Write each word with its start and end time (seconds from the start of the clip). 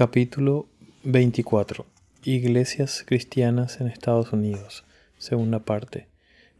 Capítulo 0.00 0.66
24. 1.04 1.84
Iglesias 2.24 3.04
cristianas 3.06 3.82
en 3.82 3.86
Estados 3.86 4.32
Unidos. 4.32 4.82
Segunda 5.18 5.58
parte. 5.58 6.06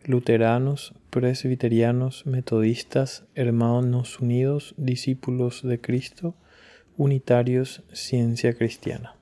Luteranos, 0.05 0.93
presbiterianos, 1.09 2.27
metodistas, 2.27 3.25
hermanos 3.35 4.21
unidos, 4.21 4.75
discípulos 4.77 5.63
de 5.63 5.81
Cristo, 5.81 6.35
unitarios, 6.99 7.83
ciencia 7.95 8.53
cristiana. 8.53 9.17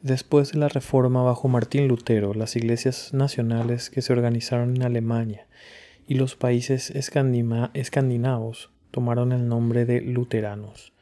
Después 0.00 0.52
de 0.52 0.58
la 0.58 0.70
reforma 0.70 1.22
bajo 1.22 1.48
Martín 1.48 1.88
Lutero, 1.88 2.32
las 2.32 2.56
iglesias 2.56 3.12
nacionales 3.12 3.90
que 3.90 4.00
se 4.00 4.14
organizaron 4.14 4.74
en 4.74 4.84
Alemania 4.84 5.46
y 6.08 6.14
los 6.14 6.34
países 6.34 6.90
escandinavos 7.74 8.70
tomaron 8.90 9.32
el 9.32 9.48
nombre 9.48 9.84
de 9.84 10.00
luteranos. 10.00 10.95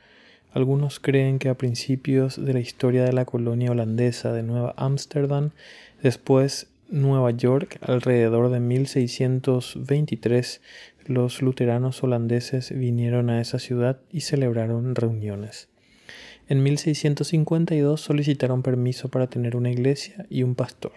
Algunos 0.54 0.98
creen 1.00 1.40
que 1.40 1.48
a 1.48 1.58
principios 1.58 2.42
de 2.42 2.54
la 2.54 2.60
historia 2.60 3.02
de 3.02 3.12
la 3.12 3.24
colonia 3.24 3.72
holandesa 3.72 4.32
de 4.32 4.44
Nueva 4.44 4.72
Ámsterdam, 4.76 5.50
después 6.00 6.68
Nueva 6.88 7.32
York, 7.32 7.80
alrededor 7.82 8.52
de 8.52 8.60
1623, 8.60 10.60
los 11.06 11.42
luteranos 11.42 12.04
holandeses 12.04 12.70
vinieron 12.70 13.30
a 13.30 13.40
esa 13.40 13.58
ciudad 13.58 13.98
y 14.12 14.20
celebraron 14.20 14.94
reuniones. 14.94 15.66
En 16.48 16.62
1652 16.62 18.00
solicitaron 18.00 18.62
permiso 18.62 19.08
para 19.08 19.26
tener 19.26 19.56
una 19.56 19.72
iglesia 19.72 20.24
y 20.30 20.44
un 20.44 20.54
pastor, 20.54 20.92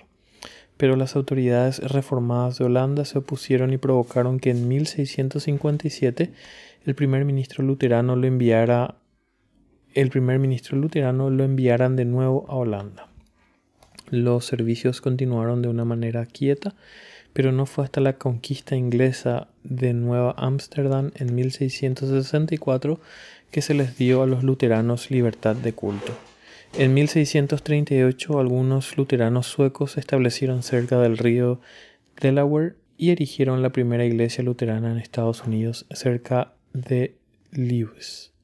pero 0.78 0.96
las 0.96 1.16
autoridades 1.16 1.80
reformadas 1.80 2.60
de 2.60 2.66
Holanda 2.66 3.06
se 3.06 3.18
opusieron 3.18 3.74
y 3.74 3.80
provocaron 3.80 4.40
que 4.40 4.52
en 4.52 4.68
1657 4.68 6.32
el 6.86 6.94
primer 6.94 7.26
ministro 7.26 7.64
luterano 7.64 8.16
lo 8.16 8.28
enviara 8.28 8.98
el 10.02 10.12
primer 10.12 10.38
ministro 10.38 10.78
luterano 10.78 11.32
lo 11.32 11.44
enviaran 11.44 11.96
de 11.96 12.06
nuevo 12.06 12.46
a 12.50 12.56
Holanda. 12.56 13.08
Los 14.12 14.46
servicios 14.46 15.02
continuaron 15.02 15.64
de 15.64 15.70
una 15.70 15.86
manera 15.86 16.28
quieta, 16.28 16.76
pero 17.34 17.52
no 17.52 17.66
fue 17.66 17.84
hasta 17.84 18.00
la 18.00 18.14
conquista 18.14 18.76
inglesa 18.76 19.48
de 19.64 19.94
Nueva 19.94 20.36
Ámsterdam 20.38 21.10
en 21.16 21.34
1664 21.34 23.00
que 23.50 23.64
se 23.64 23.74
les 23.74 23.98
dio 23.98 24.22
a 24.22 24.28
los 24.28 24.44
luteranos 24.44 25.10
libertad 25.10 25.56
de 25.56 25.74
culto. 25.74 26.14
En 26.78 26.94
1638 26.94 28.40
algunos 28.40 28.98
luteranos 28.98 29.48
suecos 29.48 29.98
establecieron 29.98 30.62
cerca 30.62 31.00
del 31.00 31.18
río 31.18 31.60
Delaware 32.22 32.76
y 32.98 33.10
erigieron 33.10 33.64
la 33.64 33.72
primera 33.72 34.06
iglesia 34.06 34.44
luterana 34.44 34.92
en 34.92 35.00
Estados 35.00 35.44
Unidos 35.44 35.88
cerca 35.90 36.54
de 36.74 37.16
Lewis. 37.52 38.37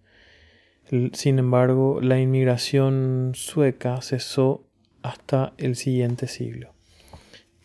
Sin 1.14 1.40
embargo, 1.40 2.02
la 2.02 2.20
inmigración 2.20 3.32
sueca 3.36 4.02
cesó 4.02 4.64
hasta 5.02 5.54
el 5.58 5.76
siguiente 5.76 6.28
siglo. 6.28 6.74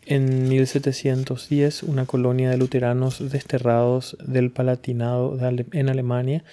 En 0.05 0.49
1710, 0.49 1.83
una 1.83 2.05
colonia 2.05 2.49
de 2.49 2.57
luteranos 2.57 3.31
desterrados 3.31 4.17
del 4.25 4.49
Palatinado 4.49 5.37
en 5.71 5.89
Alemania 5.89 6.43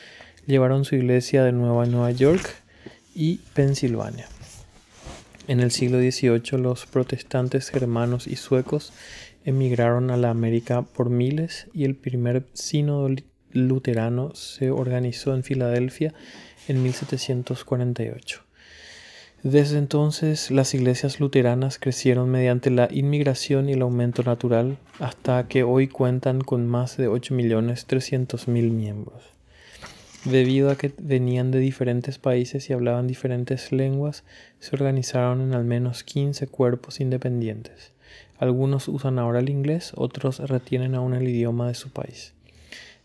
llevaron 0.47 0.85
su 0.85 0.95
iglesia 0.95 1.43
de 1.43 1.53
nuevo 1.53 1.81
a 1.81 1.87
Nueva 1.87 2.11
York 2.11 2.55
y 3.15 3.39
Pensilvania. 3.55 4.29
En 5.49 5.61
el 5.61 5.71
siglo 5.71 5.99
XVIII, 5.99 6.61
los 6.61 6.87
protestantes 6.87 7.71
germanos 7.71 8.27
y 8.27 8.37
suecos 8.37 8.93
emigraron 9.45 10.11
a 10.11 10.17
la 10.17 10.31
América 10.31 10.83
por 10.83 11.09
miles 11.09 11.69
y 11.73 11.85
el 11.85 11.95
primer 11.95 12.45
sínodo 12.53 13.09
luterano 13.53 14.35
se 14.35 14.71
organizó 14.71 15.35
en 15.35 15.45
Filadelfia 15.45 16.13
en 16.69 16.83
1748. 16.83 18.43
Desde 19.43 19.79
entonces 19.79 20.51
las 20.51 20.75
iglesias 20.75 21.21
luteranas 21.21 21.79
crecieron 21.79 22.31
mediante 22.31 22.71
la 22.71 22.89
inmigración 22.91 23.69
y 23.69 23.75
el 23.75 23.83
aumento 23.83 24.23
natural 24.23 24.79
hasta 24.99 25.47
que 25.47 25.63
hoy 25.63 25.89
cuentan 25.89 26.41
con 26.41 26.67
más 26.67 26.97
de 26.97 27.09
8.300.000 27.09 28.71
miembros. 28.71 29.23
Debido 30.25 30.71
a 30.71 30.77
que 30.77 30.93
venían 30.99 31.53
de 31.53 31.61
diferentes 31.61 32.19
países 32.19 32.69
y 32.69 32.73
hablaban 32.73 33.07
diferentes 33.07 33.71
lenguas, 33.71 34.25
se 34.59 34.75
organizaron 34.75 35.41
en 35.41 35.55
al 35.55 35.63
menos 35.65 36.03
15 36.03 36.49
cuerpos 36.49 36.99
independientes. 37.01 37.93
Algunos 38.39 38.89
usan 38.89 39.21
ahora 39.21 39.39
el 39.39 39.49
inglés, 39.49 39.93
otros 39.95 40.41
retienen 40.41 40.97
aún 40.97 41.15
el 41.15 41.29
idioma 41.29 41.69
de 41.69 41.75
su 41.75 41.91
país. 41.91 42.36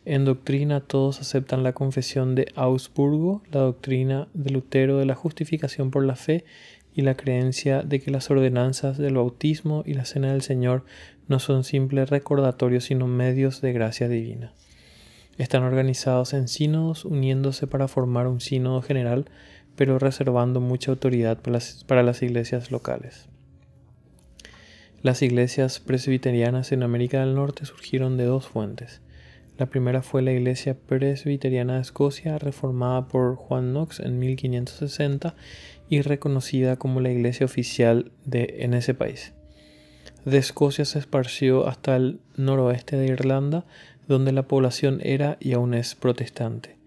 En 0.04 0.26
doctrina 0.26 0.80
todos 0.80 1.22
aceptan 1.22 1.62
la 1.62 1.74
confesión 1.74 2.34
de 2.34 2.52
Augsburgo, 2.56 3.44
la 3.52 3.60
doctrina 3.60 4.28
de 4.34 4.50
Lutero 4.50 4.98
de 4.98 5.06
la 5.06 5.14
justificación 5.14 5.92
por 5.92 6.04
la 6.04 6.16
fe 6.16 6.44
y 6.96 7.04
la 7.04 7.16
creencia 7.16 7.84
de 7.84 8.00
que 8.00 8.10
las 8.10 8.32
ordenanzas 8.32 8.98
del 8.98 9.16
bautismo 9.16 9.84
y 9.86 9.94
la 9.94 10.06
cena 10.06 10.32
del 10.32 10.42
Señor 10.42 10.86
no 11.28 11.38
son 11.38 11.64
simples 11.64 12.10
recordatorios 12.10 12.86
sino 12.86 13.06
medios 13.06 13.62
de 13.62 13.74
gracia 13.74 14.10
divina. 14.10 14.54
Están 15.38 15.64
organizados 15.64 16.34
en 16.34 16.48
sínodos 16.48 17.06
uniéndose 17.06 17.68
para 17.68 17.88
formar 17.88 18.28
un 18.28 18.42
sínodo 18.42 18.82
general, 18.82 19.26
pero 19.76 20.00
reservando 20.00 20.62
mucha 20.62 20.92
autoridad 20.92 21.42
para 21.42 21.54
las, 21.54 21.84
para 21.84 22.02
las 22.02 22.24
iglesias 22.24 22.72
locales. 22.72 23.30
Las 25.04 25.22
iglesias 25.22 25.80
presbiterianas 25.80 26.72
en 26.72 26.84
América 26.84 27.22
del 27.22 27.36
Norte 27.36 27.66
surgieron 27.66 28.18
de 28.18 28.26
dos 28.26 28.48
fuentes. 28.48 29.02
La 29.62 29.68
primera 29.68 30.02
fue 30.02 30.24
la 30.24 30.32
Iglesia 30.32 30.76
Presbiteriana 30.76 31.76
de 31.76 31.82
Escocia, 31.82 32.40
reformada 32.40 33.08
por 33.08 33.36
Juan 33.36 33.74
Knox 33.74 34.00
en 34.00 34.18
1560 34.18 35.36
y 35.88 36.02
reconocida 36.02 36.78
como 36.78 37.00
la 37.00 37.12
iglesia 37.12 37.46
oficial 37.46 38.12
de, 38.26 38.56
en 38.62 38.74
ese 38.74 38.96
país. 38.96 39.34
De 40.26 40.40
Escocia 40.40 40.84
se 40.84 40.98
esparció 40.98 41.68
hasta 41.68 41.96
el 41.96 42.22
noroeste 42.38 42.96
de 42.96 43.06
Irlanda, 43.06 43.64
donde 44.08 44.32
la 44.32 44.48
población 44.48 45.00
era 45.04 45.38
y 45.40 45.54
aún 45.54 45.76
es 45.76 45.94
protestante. 45.94 46.78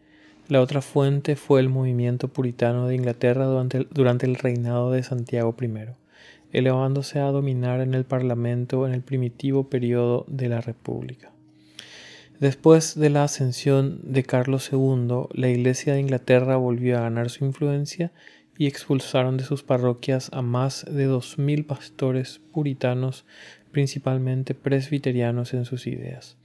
La 0.49 0.61
otra 0.61 0.83
fuente 0.83 1.37
fue 1.37 1.61
el 1.61 1.69
movimiento 1.69 2.27
puritano 2.27 2.89
de 2.89 2.97
Inglaterra 2.97 3.47
durante 3.47 3.79
el, 3.79 3.89
durante 3.93 4.27
el 4.27 4.35
reinado 4.35 4.91
de 4.91 5.05
Santiago 5.05 5.55
I, 5.63 5.95
elevándose 6.51 7.21
a 7.21 7.31
dominar 7.31 7.81
en 7.83 7.95
el 7.95 8.03
Parlamento 8.03 8.85
en 8.85 8.95
el 8.95 9.03
primitivo 9.03 9.71
periodo 9.71 10.25
de 10.27 10.49
la 10.49 10.61
República. 10.61 11.34
Después 12.45 12.95
de 12.95 13.09
la 13.09 13.25
ascensión 13.25 14.01
de 14.03 14.23
Carlos 14.23 14.69
II, 14.71 15.29
la 15.33 15.49
Iglesia 15.49 15.95
de 15.95 16.01
Inglaterra 16.01 16.57
volvió 16.57 16.99
a 16.99 17.01
ganar 17.01 17.31
su 17.31 17.47
influencia 17.47 18.13
y 18.59 18.67
expulsaron 18.67 19.39
de 19.39 19.45
sus 19.45 19.63
parroquias 19.63 20.29
a 20.31 20.43
más 20.43 20.85
de 20.85 21.05
dos 21.05 21.39
mil 21.39 21.65
pastores 21.65 22.43
puritanos, 22.53 23.25
principalmente 23.73 24.53
presbiterianos 24.53 25.55
en 25.55 25.65
sus 25.65 25.87
ideas. 25.87 26.37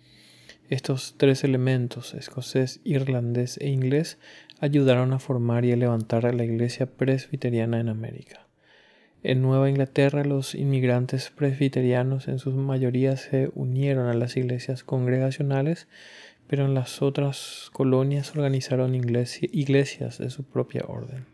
Estos 0.69 1.15
tres 1.17 1.43
elementos, 1.43 2.13
escocés, 2.13 2.79
irlandés 2.85 3.57
e 3.57 3.67
inglés, 3.67 4.19
ayudaron 4.61 5.11
a 5.11 5.19
formar 5.19 5.65
y 5.65 5.73
a 5.73 5.75
levantar 5.75 6.25
a 6.25 6.31
la 6.31 6.45
Iglesia 6.45 6.85
presbiteriana 6.85 7.77
en 7.77 7.89
América. 7.89 8.48
En 9.21 9.41
Nueva 9.41 9.69
Inglaterra 9.69 10.23
los 10.23 10.55
inmigrantes 10.55 11.29
presbiterianos 11.29 12.29
en 12.29 12.39
su 12.39 12.51
mayoría 12.51 13.17
se 13.17 13.51
unieron 13.53 14.07
a 14.07 14.13
las 14.13 14.37
iglesias 14.37 14.83
congregacionales, 14.83 15.87
pero 16.47 16.65
en 16.65 16.73
las 16.73 17.01
otras 17.01 17.69
colonias 17.73 18.31
organizaron 18.31 18.95
iglesias 18.95 20.17
de 20.17 20.29
su 20.29 20.43
propia 20.45 20.85
orden. 20.87 21.25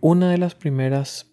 Una 0.00 0.30
de 0.30 0.38
las 0.38 0.54
primeras 0.56 1.30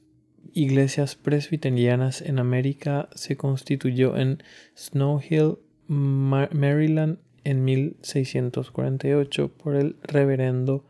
iglesias 0.53 1.15
presbiterianas 1.15 2.21
en 2.21 2.37
América 2.37 3.09
se 3.15 3.35
constituyó 3.35 4.15
en 4.17 4.43
Snow 4.75 5.19
Hill, 5.27 5.57
Maryland, 5.87 7.17
en 7.43 7.65
1648 7.65 9.51
por 9.51 9.75
el 9.75 9.97
reverendo 10.03 10.85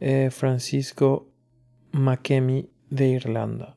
eh, 0.00 0.30
Francisco 0.32 1.30
Makemi 1.92 2.68
de 2.90 3.08
Irlanda. 3.08 3.74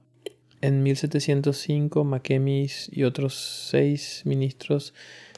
En 0.61 0.83
1705, 0.83 2.03
Makemis 2.03 2.89
y 2.91 3.03
otros 3.03 3.67
seis 3.69 4.21
ministros 4.25 4.93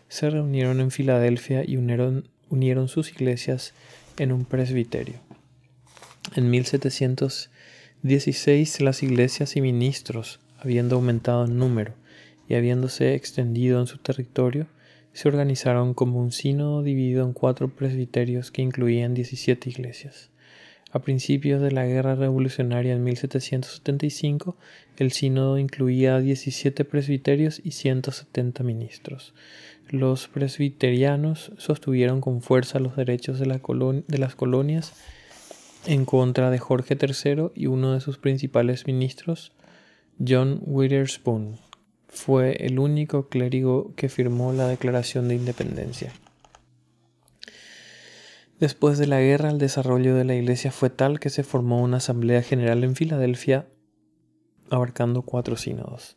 se 0.09 0.29
reunieron 0.29 0.81
en 0.81 0.91
Filadelfia 0.91 1.63
y 1.65 1.77
unieron, 1.77 2.27
unieron 2.49 2.89
sus 2.89 3.11
iglesias 3.11 3.73
en 4.17 4.31
un 4.31 4.45
presbiterio. 4.45 5.15
En 6.35 6.49
1716, 6.49 8.81
las 8.81 9.01
iglesias 9.01 9.55
y 9.55 9.61
ministros, 9.61 10.41
habiendo 10.59 10.97
aumentado 10.97 11.45
en 11.45 11.57
número 11.57 11.93
y 12.49 12.55
habiéndose 12.55 13.15
extendido 13.15 13.79
en 13.79 13.87
su 13.87 13.97
territorio, 13.97 14.67
se 15.13 15.29
organizaron 15.29 15.93
como 15.93 16.19
un 16.19 16.31
sínodo 16.31 16.83
dividido 16.83 17.25
en 17.25 17.33
cuatro 17.33 17.69
presbiterios 17.69 18.51
que 18.51 18.61
incluían 18.61 19.13
17 19.13 19.69
iglesias. 19.69 20.29
A 20.93 20.99
principios 20.99 21.59
de 21.59 21.71
la 21.71 21.87
Guerra 21.87 22.13
Revolucionaria 22.13 22.93
en 22.93 23.03
1775, 23.03 24.55
el 24.97 25.11
sínodo 25.11 25.57
incluía 25.57 26.19
17 26.19 26.85
presbiterios 26.85 27.59
y 27.63 27.71
170 27.71 28.61
ministros. 28.61 29.33
Los 29.89 30.27
presbiterianos 30.27 31.51
sostuvieron 31.57 32.21
con 32.21 32.43
fuerza 32.43 32.77
los 32.77 32.95
derechos 32.95 33.39
de, 33.39 33.47
las 33.47 34.35
colonias 34.35 34.93
en 35.87 36.05
contra 36.05 36.51
de 36.51 36.59
Jorge 36.59 36.95
III 36.95 37.49
y 37.55 37.65
uno 37.65 37.93
de 37.93 37.99
sus 37.99 38.19
principales 38.19 38.85
ministros, 38.85 39.51
John 40.23 40.61
Witherspoon. 40.63 41.57
Fue 42.07 42.63
el 42.63 42.77
único 42.77 43.29
clérigo 43.29 43.95
que 43.95 44.09
firmó 44.09 44.53
la 44.53 44.67
Declaración 44.67 45.27
de 45.27 45.33
Independencia. 45.33 46.13
Después 48.63 48.97
de 48.97 49.07
la 49.07 49.19
guerra, 49.19 49.49
el 49.49 49.57
desarrollo 49.57 50.15
de 50.15 50.23
la 50.23 50.35
Iglesia 50.35 50.71
fue 50.71 50.89
tal 50.89 51.19
que 51.19 51.29
se 51.29 51.43
formó 51.43 51.81
una 51.81 51.97
Asamblea 51.97 52.41
General 52.41 52.81
en 52.85 52.95
Filadelfia 52.95 53.67
abarcando 54.69 55.23
cuatro 55.23 55.57
sínodos. 55.57 56.15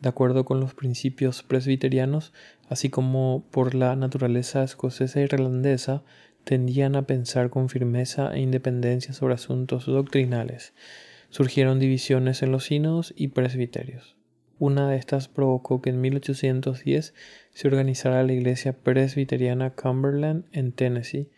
De 0.00 0.08
acuerdo 0.08 0.44
con 0.44 0.60
los 0.60 0.72
principios 0.72 1.42
presbiterianos, 1.42 2.32
así 2.68 2.90
como 2.90 3.44
por 3.50 3.74
la 3.74 3.96
naturaleza 3.96 4.62
escocesa 4.62 5.18
e 5.18 5.24
irlandesa, 5.24 6.04
tendían 6.44 6.94
a 6.94 7.08
pensar 7.08 7.50
con 7.50 7.68
firmeza 7.68 8.32
e 8.36 8.38
independencia 8.38 9.12
sobre 9.12 9.34
asuntos 9.34 9.86
doctrinales. 9.86 10.74
Surgieron 11.30 11.80
divisiones 11.80 12.44
en 12.44 12.52
los 12.52 12.66
sínodos 12.66 13.12
y 13.16 13.28
presbiterios. 13.28 14.14
Una 14.60 14.88
de 14.88 14.96
estas 14.96 15.26
provocó 15.26 15.82
que 15.82 15.90
en 15.90 16.00
1810 16.00 17.14
se 17.52 17.66
organizara 17.66 18.22
la 18.22 18.32
iglesia 18.32 18.74
presbiteriana 18.74 19.70
Cumberland 19.70 20.44
en 20.52 20.70
Tennessee. 20.70 21.28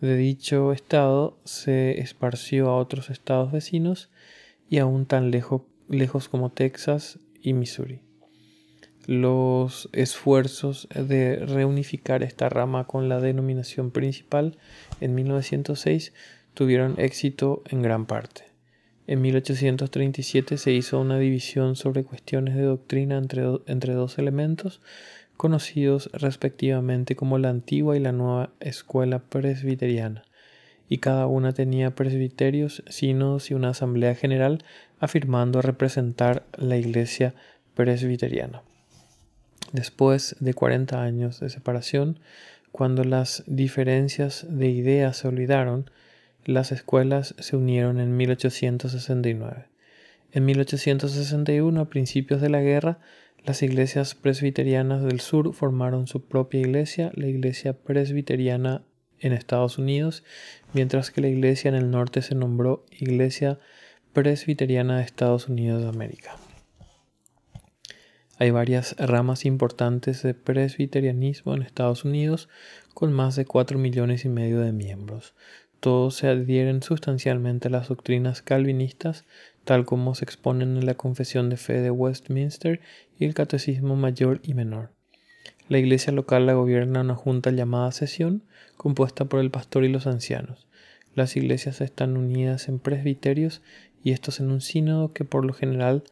De 0.00 0.16
dicho 0.16 0.72
estado 0.72 1.38
se 1.44 2.00
esparció 2.00 2.68
a 2.68 2.76
otros 2.76 3.10
estados 3.10 3.52
vecinos 3.52 4.10
y 4.68 4.78
aún 4.78 5.06
tan 5.06 5.30
lejos 5.30 6.28
como 6.28 6.50
Texas 6.50 7.18
y 7.40 7.52
Missouri. 7.52 8.00
Los 9.06 9.90
esfuerzos 9.92 10.88
de 10.94 11.36
reunificar 11.36 12.22
esta 12.22 12.48
rama 12.48 12.86
con 12.86 13.08
la 13.08 13.20
denominación 13.20 13.90
principal 13.90 14.56
en 15.00 15.14
1906 15.14 16.14
tuvieron 16.54 16.94
éxito 16.98 17.62
en 17.68 17.82
gran 17.82 18.06
parte. 18.06 18.44
En 19.06 19.20
1837 19.20 20.56
se 20.56 20.72
hizo 20.72 20.98
una 20.98 21.18
división 21.18 21.76
sobre 21.76 22.04
cuestiones 22.04 22.54
de 22.56 22.62
doctrina 22.62 23.18
entre, 23.18 23.44
entre 23.66 23.92
dos 23.92 24.18
elementos 24.18 24.80
conocidos 25.36 26.10
respectivamente 26.12 27.16
como 27.16 27.38
la 27.38 27.50
antigua 27.50 27.96
y 27.96 28.00
la 28.00 28.12
nueva 28.12 28.50
escuela 28.60 29.18
presbiteriana, 29.18 30.24
y 30.88 30.98
cada 30.98 31.26
una 31.26 31.52
tenía 31.52 31.94
presbiterios, 31.94 32.82
sínodos 32.88 33.50
y 33.50 33.54
una 33.54 33.70
asamblea 33.70 34.14
general 34.14 34.64
afirmando 35.00 35.62
representar 35.62 36.44
la 36.56 36.76
iglesia 36.76 37.34
presbiteriana. 37.74 38.62
Después 39.72 40.36
de 40.40 40.54
40 40.54 41.02
años 41.02 41.40
de 41.40 41.50
separación, 41.50 42.20
cuando 42.70 43.04
las 43.04 43.44
diferencias 43.46 44.46
de 44.48 44.68
ideas 44.68 45.16
se 45.16 45.28
olvidaron, 45.28 45.90
las 46.44 46.72
escuelas 46.72 47.34
se 47.38 47.56
unieron 47.56 48.00
en 48.00 48.16
1869. 48.16 49.66
En 50.32 50.44
1861, 50.44 51.80
a 51.80 51.88
principios 51.88 52.40
de 52.40 52.50
la 52.50 52.60
guerra, 52.60 52.98
las 53.44 53.62
iglesias 53.62 54.14
presbiterianas 54.14 55.02
del 55.02 55.20
sur 55.20 55.52
formaron 55.52 56.06
su 56.06 56.24
propia 56.24 56.60
iglesia, 56.60 57.12
la 57.14 57.26
Iglesia 57.26 57.74
Presbiteriana 57.74 58.82
en 59.18 59.34
Estados 59.34 59.76
Unidos, 59.76 60.24
mientras 60.72 61.10
que 61.10 61.20
la 61.20 61.28
iglesia 61.28 61.68
en 61.68 61.74
el 61.74 61.90
norte 61.90 62.22
se 62.22 62.34
nombró 62.34 62.86
Iglesia 62.90 63.58
Presbiteriana 64.14 64.96
de 64.96 65.04
Estados 65.04 65.48
Unidos 65.48 65.82
de 65.82 65.88
América. 65.88 66.36
Hay 68.38 68.50
varias 68.50 68.96
ramas 68.98 69.44
importantes 69.44 70.22
de 70.22 70.34
presbiterianismo 70.34 71.54
en 71.54 71.62
Estados 71.62 72.04
Unidos 72.04 72.48
con 72.92 73.12
más 73.12 73.36
de 73.36 73.44
4 73.44 73.78
millones 73.78 74.24
y 74.24 74.28
medio 74.28 74.60
de 74.60 74.72
miembros. 74.72 75.34
Todos 75.80 76.16
se 76.16 76.28
adhieren 76.28 76.82
sustancialmente 76.82 77.68
a 77.68 77.70
las 77.70 77.88
doctrinas 77.88 78.40
calvinistas, 78.40 79.26
tal 79.64 79.84
como 79.84 80.14
se 80.14 80.24
exponen 80.24 80.76
en 80.76 80.86
la 80.86 80.94
Confesión 80.94 81.50
de 81.50 81.56
Fe 81.56 81.80
de 81.80 81.90
Westminster 81.90 82.80
y 83.18 83.24
el 83.24 83.34
Catecismo 83.34 83.96
Mayor 83.96 84.40
y 84.42 84.54
Menor. 84.54 84.90
La 85.68 85.78
iglesia 85.78 86.12
local 86.12 86.46
la 86.46 86.54
gobierna 86.54 87.00
una 87.00 87.14
junta 87.14 87.50
llamada 87.50 87.90
sesión, 87.92 88.42
compuesta 88.76 89.24
por 89.24 89.40
el 89.40 89.50
pastor 89.50 89.84
y 89.84 89.88
los 89.88 90.06
ancianos. 90.06 90.66
Las 91.14 91.36
iglesias 91.36 91.80
están 91.80 92.16
unidas 92.16 92.68
en 92.68 92.78
presbiterios 92.78 93.62
y 94.02 94.12
estos 94.12 94.40
en 94.40 94.50
un 94.50 94.60
sínodo 94.60 95.12
que 95.12 95.24
por 95.24 95.44
lo 95.44 95.54
general 95.54 96.04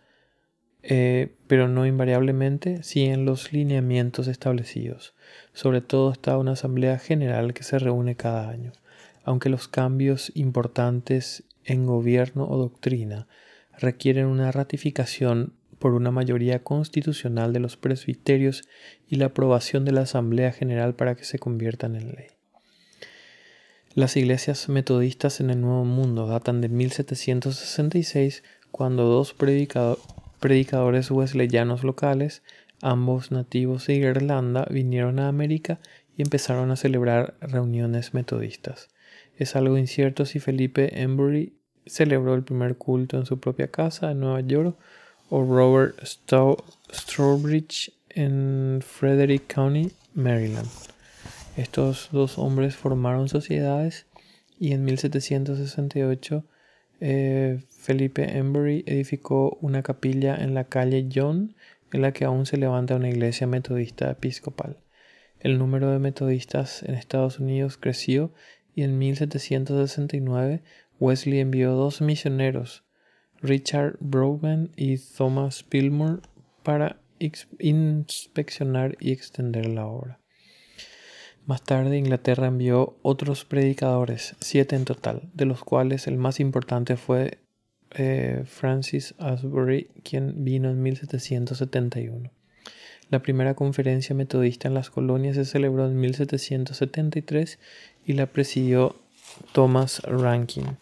eh, 0.82 1.36
pero 1.46 1.68
no 1.68 1.86
invariablemente, 1.86 2.82
siguen 2.82 3.24
los 3.24 3.52
lineamientos 3.52 4.26
establecidos. 4.26 5.14
Sobre 5.52 5.80
todo 5.80 6.10
está 6.10 6.36
una 6.38 6.52
asamblea 6.52 6.98
general 6.98 7.54
que 7.54 7.62
se 7.62 7.78
reúne 7.78 8.16
cada 8.16 8.48
año. 8.48 8.72
Aunque 9.24 9.48
los 9.48 9.68
cambios 9.68 10.32
importantes 10.34 11.44
en 11.64 11.86
gobierno 11.86 12.48
o 12.48 12.56
doctrina 12.58 13.26
requieren 13.78 14.26
una 14.26 14.52
ratificación 14.52 15.54
por 15.78 15.94
una 15.94 16.10
mayoría 16.12 16.62
constitucional 16.62 17.52
de 17.52 17.58
los 17.58 17.76
presbiterios 17.76 18.62
y 19.08 19.16
la 19.16 19.26
aprobación 19.26 19.84
de 19.84 19.92
la 19.92 20.02
Asamblea 20.02 20.52
General 20.52 20.94
para 20.94 21.16
que 21.16 21.24
se 21.24 21.40
conviertan 21.40 21.96
en 21.96 22.12
ley. 22.12 22.26
Las 23.94 24.16
iglesias 24.16 24.68
metodistas 24.68 25.40
en 25.40 25.50
el 25.50 25.60
Nuevo 25.60 25.84
Mundo 25.84 26.26
datan 26.26 26.60
de 26.60 26.68
1766, 26.68 28.42
cuando 28.70 29.04
dos 29.04 29.34
predicadores 29.34 31.10
wesleyanos 31.10 31.84
locales, 31.84 32.42
ambos 32.80 33.32
nativos 33.32 33.86
de 33.86 33.96
Irlanda, 33.96 34.66
vinieron 34.70 35.18
a 35.18 35.28
América 35.28 35.78
y 36.16 36.22
empezaron 36.22 36.70
a 36.70 36.76
celebrar 36.76 37.34
reuniones 37.40 38.14
metodistas. 38.14 38.88
Es 39.42 39.56
algo 39.56 39.76
incierto 39.76 40.24
si 40.24 40.38
Felipe 40.38 41.02
Embury 41.02 41.58
celebró 41.84 42.34
el 42.34 42.44
primer 42.44 42.76
culto 42.76 43.18
en 43.18 43.26
su 43.26 43.40
propia 43.40 43.72
casa 43.72 44.12
en 44.12 44.20
Nueva 44.20 44.40
York 44.40 44.78
o 45.30 45.42
Robert 45.42 45.96
Strawbridge 46.94 47.92
en 48.10 48.78
Frederick 48.86 49.52
County, 49.52 49.90
Maryland. 50.14 50.68
Estos 51.56 52.08
dos 52.12 52.38
hombres 52.38 52.76
formaron 52.76 53.28
sociedades 53.28 54.06
y 54.60 54.74
en 54.74 54.84
1768 54.84 56.44
eh, 57.00 57.64
Felipe 57.68 58.38
Embury 58.38 58.84
edificó 58.86 59.58
una 59.60 59.82
capilla 59.82 60.36
en 60.36 60.54
la 60.54 60.62
calle 60.62 61.08
John, 61.12 61.56
en 61.92 62.02
la 62.02 62.12
que 62.12 62.26
aún 62.26 62.46
se 62.46 62.58
levanta 62.58 62.94
una 62.94 63.08
iglesia 63.08 63.48
metodista 63.48 64.08
episcopal. 64.08 64.76
El 65.40 65.58
número 65.58 65.90
de 65.90 65.98
metodistas 65.98 66.84
en 66.84 66.94
Estados 66.94 67.40
Unidos 67.40 67.76
creció 67.76 68.30
y 68.74 68.82
en 68.82 68.98
1769 68.98 70.62
Wesley 70.98 71.40
envió 71.40 71.72
dos 71.72 72.00
misioneros, 72.00 72.84
Richard 73.40 73.96
Broadbent 74.00 74.72
y 74.76 74.98
Thomas 74.98 75.62
Pillmore, 75.62 76.22
para 76.62 77.00
inspeccionar 77.58 78.96
y 79.00 79.12
extender 79.12 79.66
la 79.66 79.86
obra. 79.86 80.20
Más 81.44 81.62
tarde 81.62 81.98
Inglaterra 81.98 82.46
envió 82.46 82.98
otros 83.02 83.44
predicadores, 83.44 84.36
siete 84.38 84.76
en 84.76 84.84
total, 84.84 85.28
de 85.34 85.44
los 85.44 85.64
cuales 85.64 86.06
el 86.06 86.16
más 86.16 86.38
importante 86.38 86.96
fue 86.96 87.38
eh, 87.90 88.44
Francis 88.46 89.14
Asbury, 89.18 89.88
quien 90.04 90.44
vino 90.44 90.70
en 90.70 90.80
1771. 90.82 92.30
La 93.12 93.20
primera 93.20 93.52
conferencia 93.52 94.16
metodista 94.16 94.68
en 94.68 94.74
las 94.74 94.88
colonias 94.88 95.36
se 95.36 95.44
celebró 95.44 95.86
en 95.86 96.00
1773 96.00 97.58
y 98.06 98.14
la 98.14 98.24
presidió 98.24 98.96
Thomas 99.52 100.00
Rankin. 100.04 100.78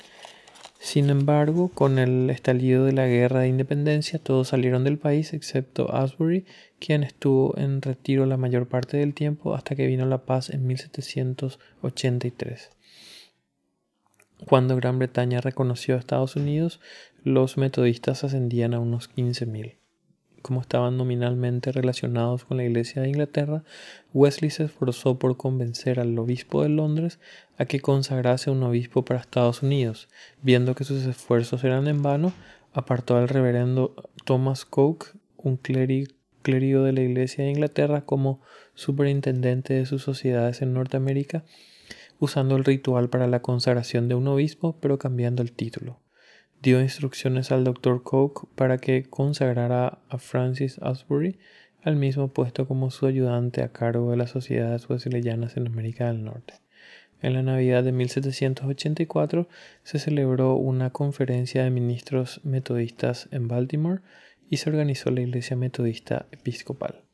Sin 0.79 1.11
embargo, 1.11 1.73
con 1.75 1.99
el 1.99 2.31
estallido 2.31 2.85
de 2.85 2.93
la 2.93 3.09
guerra 3.09 3.41
de 3.41 3.49
independencia, 3.49 4.21
todos 4.21 4.47
salieron 4.47 4.85
del 4.85 4.97
país 4.97 5.33
excepto 5.33 5.93
Asbury, 5.93 6.47
quien 6.79 7.03
estuvo 7.03 7.59
en 7.59 7.83
retiro 7.83 8.25
la 8.27 8.37
mayor 8.37 8.69
parte 8.69 8.97
del 8.97 9.13
tiempo 9.13 9.57
hasta 9.57 9.75
que 9.75 9.89
vino 9.89 10.07
la 10.07 10.19
paz 10.19 10.51
en 10.51 10.69
1783. 10.69 12.71
Cuando 14.47 14.77
Gran 14.77 15.01
Bretaña 15.01 15.41
reconoció 15.41 15.97
a 15.97 15.99
Estados 15.99 16.37
Unidos, 16.37 16.79
los 17.25 17.57
metodistas 17.57 18.23
ascendían 18.23 18.73
a 18.73 18.79
unos 18.79 19.13
15.000. 19.13 19.80
Como 20.43 20.61
estaban 20.61 20.97
nominalmente 20.97 21.73
relacionados 21.73 22.45
con 22.45 22.57
la 22.57 22.65
Iglesia 22.65 23.03
de 23.03 23.09
Inglaterra, 23.09 23.63
Wesley 24.15 24.51
se 24.51 24.65
esforzó 24.65 25.19
por 25.19 25.37
convencer 25.37 26.01
al 26.01 26.19
obispo 26.19 26.63
de 26.63 26.69
Londres 26.69 27.19
a 27.59 27.67
que 27.67 27.81
consagrase 27.81 28.51
un 28.51 28.63
obispo 28.63 29.05
para 29.05 29.21
Estados 29.21 29.63
Unidos. 29.63 30.09
Viendo 30.43 30.75
que 30.75 30.85
sus 30.85 31.05
esfuerzos 31.05 31.63
eran 31.65 31.89
en 31.89 32.03
vano, 32.03 32.33
apartó 32.73 33.17
al 33.17 33.29
reverendo 33.29 33.95
Thomas 34.25 34.65
Coke, 34.65 35.07
un 35.37 35.57
clérigo 35.57 36.83
de 36.85 36.93
la 36.93 37.01
Iglesia 37.01 37.45
de 37.45 37.51
Inglaterra, 37.51 38.07
como 38.07 38.41
superintendente 38.75 39.75
de 39.75 39.87
sus 39.87 40.03
sociedades 40.03 40.63
en 40.63 40.73
Norteamérica 40.73 41.45
usando 42.21 42.57
el 42.57 42.65
ritual 42.65 43.09
para 43.09 43.27
la 43.27 43.43
consagración 43.43 44.09
de 44.09 44.15
un 44.15 44.29
obispo, 44.29 44.77
pero 44.81 44.99
cambiando 44.99 45.43
el 45.43 45.53
título. 45.53 46.00
Dio 46.63 46.81
instrucciones 46.83 47.53
al 47.53 47.65
Dr. 47.65 48.03
Coke 48.03 48.47
para 48.55 48.77
que 48.77 49.05
consagrara 49.05 49.99
a 50.11 50.19
Francis 50.19 50.79
Asbury 50.83 51.39
al 51.83 51.97
mismo 51.97 52.29
puesto 52.29 52.69
como 52.69 52.91
su 52.91 53.07
ayudante 53.07 53.63
a 53.63 53.73
cargo 53.73 54.11
de 54.11 54.19
las 54.19 54.31
sociedades 54.31 54.89
wesleyanas 54.91 55.57
en 55.57 55.67
América 55.67 56.09
del 56.09 56.23
Norte. 56.23 56.55
En 57.23 57.33
la 57.33 57.43
Navidad 57.43 57.83
de 57.83 57.93
1784 57.93 59.49
se 59.85 59.99
celebró 59.99 60.55
una 60.57 60.91
conferencia 60.91 61.65
de 61.65 61.71
ministros 61.71 62.43
metodistas 62.45 63.29
en 63.31 63.49
Baltimore 63.49 64.03
y 64.51 64.59
se 64.59 64.69
organizó 64.69 65.11
la 65.11 65.23
Iglesia 65.23 65.57
Metodista 65.57 66.27
Episcopal. 66.31 67.05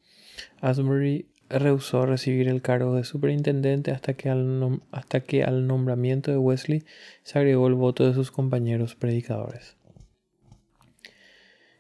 Asbury 0.61 1.29
rehusó 1.49 2.07
recibir 2.07 2.49
el 2.49 2.62
cargo 2.62 2.95
de 2.95 3.05
superintendente 3.05 3.91
hasta 3.91 4.15
que, 4.15 4.29
al 4.29 4.81
hasta 4.91 5.21
que 5.21 5.45
al 5.45 5.67
nombramiento 5.67 6.31
de 6.31 6.38
Wesley 6.38 6.85
se 7.23 7.38
agregó 7.38 7.67
el 7.69 7.75
voto 7.75 8.07
de 8.07 8.15
sus 8.15 8.31
compañeros 8.31 8.95
predicadores. 8.95 9.76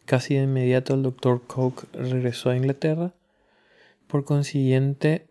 Casi 0.04 0.34
de 0.34 0.44
inmediato 0.44 0.94
el 0.94 1.02
doctor 1.02 1.42
Coke 1.46 1.86
regresó 1.92 2.50
a 2.50 2.56
Inglaterra. 2.56 3.12
Por 4.06 4.24
consiguiente, 4.24 5.26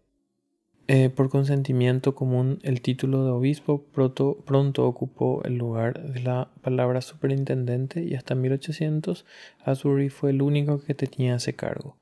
eh, 0.88 1.10
por 1.10 1.30
consentimiento 1.30 2.14
común, 2.14 2.60
el 2.62 2.82
título 2.82 3.24
de 3.24 3.32
obispo 3.32 3.84
pronto, 3.86 4.38
pronto, 4.46 4.86
ocupó 4.86 5.42
el 5.46 5.58
lugar 5.58 6.12
de 6.12 6.20
la 6.20 6.50
palabra 6.62 7.02
superintendente 7.02 8.04
y 8.04 8.16
hasta 8.16 8.36
1800 8.36 9.26
Asbury 9.64 10.10
fue 10.10 10.32
el 10.32 10.42
único 10.42 10.82
que 10.82 10.94
tenía 10.94 11.36
ese 11.36 11.56
cargo. 11.56 11.98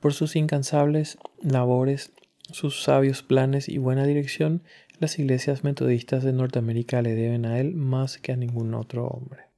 Por 0.00 0.14
sus 0.14 0.36
incansables 0.36 1.18
labores, 1.42 2.12
sus 2.52 2.82
sabios 2.82 3.22
planes 3.22 3.68
y 3.68 3.78
buena 3.78 4.06
dirección, 4.06 4.62
las 5.00 5.18
iglesias 5.18 5.64
metodistas 5.64 6.22
de 6.22 6.32
Norteamérica 6.32 7.02
le 7.02 7.14
deben 7.14 7.46
a 7.46 7.58
él 7.58 7.74
más 7.74 8.18
que 8.18 8.32
a 8.32 8.36
ningún 8.36 8.74
otro 8.74 9.06
hombre. 9.06 9.48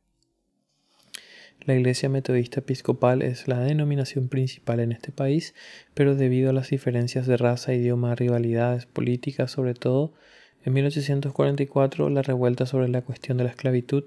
La 1.67 1.75
Iglesia 1.75 2.09
Metodista 2.09 2.61
Episcopal 2.61 3.21
es 3.21 3.47
la 3.47 3.61
denominación 3.61 4.29
principal 4.29 4.81
en 4.81 4.93
este 4.93 5.13
país, 5.13 5.55
pero 5.93 6.15
debido 6.15 6.49
a 6.49 6.53
las 6.55 6.71
diferencias 6.71 7.27
de 7.27 7.37
raza, 7.37 7.75
idioma, 7.75 8.15
rivalidades 8.15 8.87
políticas, 8.87 9.51
sobre 9.51 9.75
todo, 9.75 10.15
en 10.65 10.73
1844, 10.73 12.09
la 12.09 12.23
revuelta 12.23 12.65
sobre 12.65 12.89
la 12.89 13.03
cuestión 13.03 13.37
de 13.37 13.45
la 13.45 13.51
esclavitud, 13.51 14.05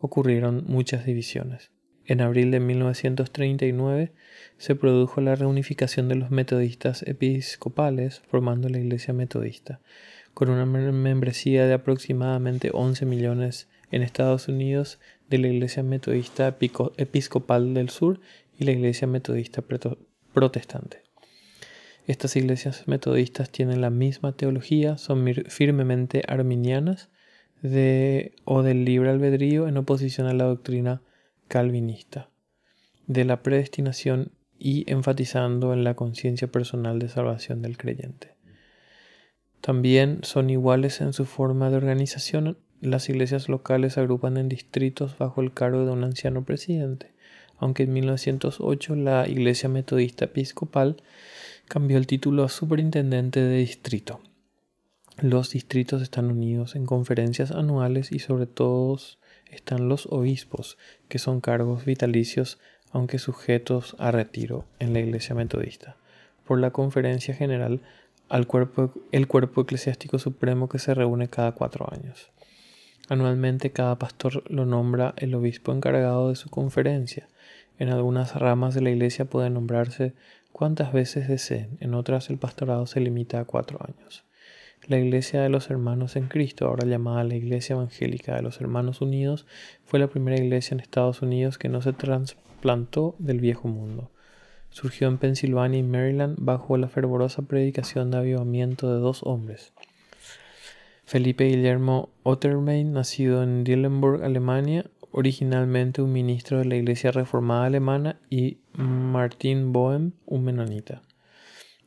ocurrieron 0.00 0.64
muchas 0.66 1.04
divisiones. 1.04 1.70
En 2.08 2.20
abril 2.20 2.52
de 2.52 2.60
1939 2.60 4.12
se 4.58 4.74
produjo 4.76 5.20
la 5.20 5.34
reunificación 5.34 6.08
de 6.08 6.14
los 6.14 6.30
metodistas 6.30 7.02
episcopales, 7.02 8.22
formando 8.28 8.68
la 8.68 8.78
Iglesia 8.78 9.12
Metodista, 9.12 9.80
con 10.32 10.50
una 10.50 10.66
membresía 10.66 11.66
de 11.66 11.74
aproximadamente 11.74 12.70
11 12.72 13.06
millones 13.06 13.68
en 13.90 14.02
Estados 14.02 14.46
Unidos 14.46 15.00
de 15.28 15.38
la 15.38 15.48
Iglesia 15.48 15.82
Metodista 15.82 16.56
Episcopal 16.96 17.74
del 17.74 17.88
Sur 17.88 18.20
y 18.56 18.64
la 18.64 18.72
Iglesia 18.72 19.08
Metodista 19.08 19.64
Protestante. 20.32 21.02
Estas 22.06 22.36
iglesias 22.36 22.86
metodistas 22.86 23.50
tienen 23.50 23.80
la 23.80 23.90
misma 23.90 24.30
teología, 24.30 24.96
son 24.96 25.26
firmemente 25.48 26.22
arminianas 26.28 27.08
o 28.44 28.62
del 28.62 28.84
libre 28.84 29.10
albedrío 29.10 29.66
en 29.66 29.76
oposición 29.76 30.28
a 30.28 30.32
la 30.32 30.44
doctrina 30.44 31.02
calvinista, 31.48 32.28
de 33.06 33.24
la 33.24 33.42
predestinación 33.42 34.32
y 34.58 34.90
enfatizando 34.90 35.72
en 35.72 35.84
la 35.84 35.94
conciencia 35.94 36.48
personal 36.48 36.98
de 36.98 37.08
salvación 37.08 37.62
del 37.62 37.76
creyente. 37.76 38.34
También 39.60 40.20
son 40.22 40.50
iguales 40.50 41.00
en 41.00 41.12
su 41.12 41.24
forma 41.24 41.70
de 41.70 41.76
organización 41.76 42.56
las 42.80 43.08
iglesias 43.08 43.48
locales 43.48 43.96
agrupan 43.96 44.36
en 44.36 44.48
distritos 44.48 45.16
bajo 45.16 45.40
el 45.40 45.52
cargo 45.52 45.86
de 45.86 45.92
un 45.92 46.04
anciano 46.04 46.44
presidente, 46.44 47.12
aunque 47.58 47.84
en 47.84 47.92
1908 47.94 48.96
la 48.96 49.26
Iglesia 49.26 49.68
Metodista 49.68 50.26
Episcopal 50.26 51.02
cambió 51.68 51.96
el 51.96 52.06
título 52.06 52.44
a 52.44 52.48
Superintendente 52.50 53.40
de 53.40 53.58
Distrito. 53.58 54.20
Los 55.18 55.50
distritos 55.50 56.02
están 56.02 56.30
unidos 56.30 56.76
en 56.76 56.84
conferencias 56.84 57.50
anuales 57.50 58.12
y 58.12 58.18
sobre 58.18 58.46
todo 58.46 58.98
están 59.50 59.88
los 59.88 60.06
obispos, 60.06 60.78
que 61.08 61.18
son 61.18 61.40
cargos 61.40 61.84
vitalicios 61.84 62.58
aunque 62.92 63.18
sujetos 63.18 63.96
a 63.98 64.10
retiro 64.10 64.64
en 64.78 64.92
la 64.92 65.00
Iglesia 65.00 65.34
Metodista, 65.34 65.96
por 66.44 66.58
la 66.58 66.70
Conferencia 66.70 67.34
General 67.34 67.80
al 68.28 68.46
cuerpo, 68.46 68.92
el 69.12 69.28
cuerpo 69.28 69.62
eclesiástico 69.62 70.18
supremo 70.18 70.68
que 70.68 70.78
se 70.78 70.94
reúne 70.94 71.28
cada 71.28 71.52
cuatro 71.52 71.86
años. 71.92 72.30
Anualmente 73.08 73.70
cada 73.70 73.98
pastor 73.98 74.42
lo 74.50 74.66
nombra 74.66 75.14
el 75.16 75.34
obispo 75.34 75.72
encargado 75.72 76.28
de 76.28 76.36
su 76.36 76.50
conferencia. 76.50 77.28
En 77.78 77.90
algunas 77.90 78.34
ramas 78.34 78.74
de 78.74 78.80
la 78.80 78.90
iglesia 78.90 79.26
puede 79.26 79.50
nombrarse 79.50 80.14
cuantas 80.50 80.92
veces 80.92 81.28
deseen, 81.28 81.76
en 81.80 81.94
otras 81.94 82.30
el 82.30 82.38
pastorado 82.38 82.86
se 82.86 83.00
limita 83.00 83.38
a 83.38 83.44
cuatro 83.44 83.78
años. 83.86 84.25
La 84.88 84.98
Iglesia 84.98 85.42
de 85.42 85.48
los 85.48 85.68
Hermanos 85.68 86.14
en 86.14 86.28
Cristo, 86.28 86.66
ahora 86.66 86.86
llamada 86.86 87.24
la 87.24 87.34
Iglesia 87.34 87.74
Evangélica 87.74 88.36
de 88.36 88.42
los 88.42 88.60
Hermanos 88.60 89.00
Unidos, 89.00 89.44
fue 89.84 89.98
la 89.98 90.06
primera 90.06 90.36
iglesia 90.36 90.74
en 90.74 90.80
Estados 90.80 91.22
Unidos 91.22 91.58
que 91.58 91.68
no 91.68 91.82
se 91.82 91.92
trasplantó 91.92 93.16
del 93.18 93.40
viejo 93.40 93.66
mundo. 93.66 94.10
Surgió 94.70 95.08
en 95.08 95.18
Pensilvania 95.18 95.80
y 95.80 95.82
Maryland 95.82 96.36
bajo 96.38 96.76
la 96.76 96.88
fervorosa 96.88 97.42
predicación 97.42 98.12
de 98.12 98.18
avivamiento 98.18 98.92
de 98.94 99.00
dos 99.00 99.22
hombres, 99.24 99.72
Felipe 101.06 101.44
Guillermo 101.44 102.10
Otterbein, 102.24 102.92
nacido 102.92 103.44
en 103.44 103.62
Dillenburg, 103.62 104.24
Alemania, 104.24 104.90
originalmente 105.12 106.02
un 106.02 106.12
ministro 106.12 106.58
de 106.58 106.64
la 106.64 106.74
Iglesia 106.74 107.12
Reformada 107.12 107.66
Alemana, 107.66 108.18
y 108.28 108.58
Martin 108.72 109.72
Bohem, 109.72 110.12
un 110.26 110.44
menonita. 110.44 111.02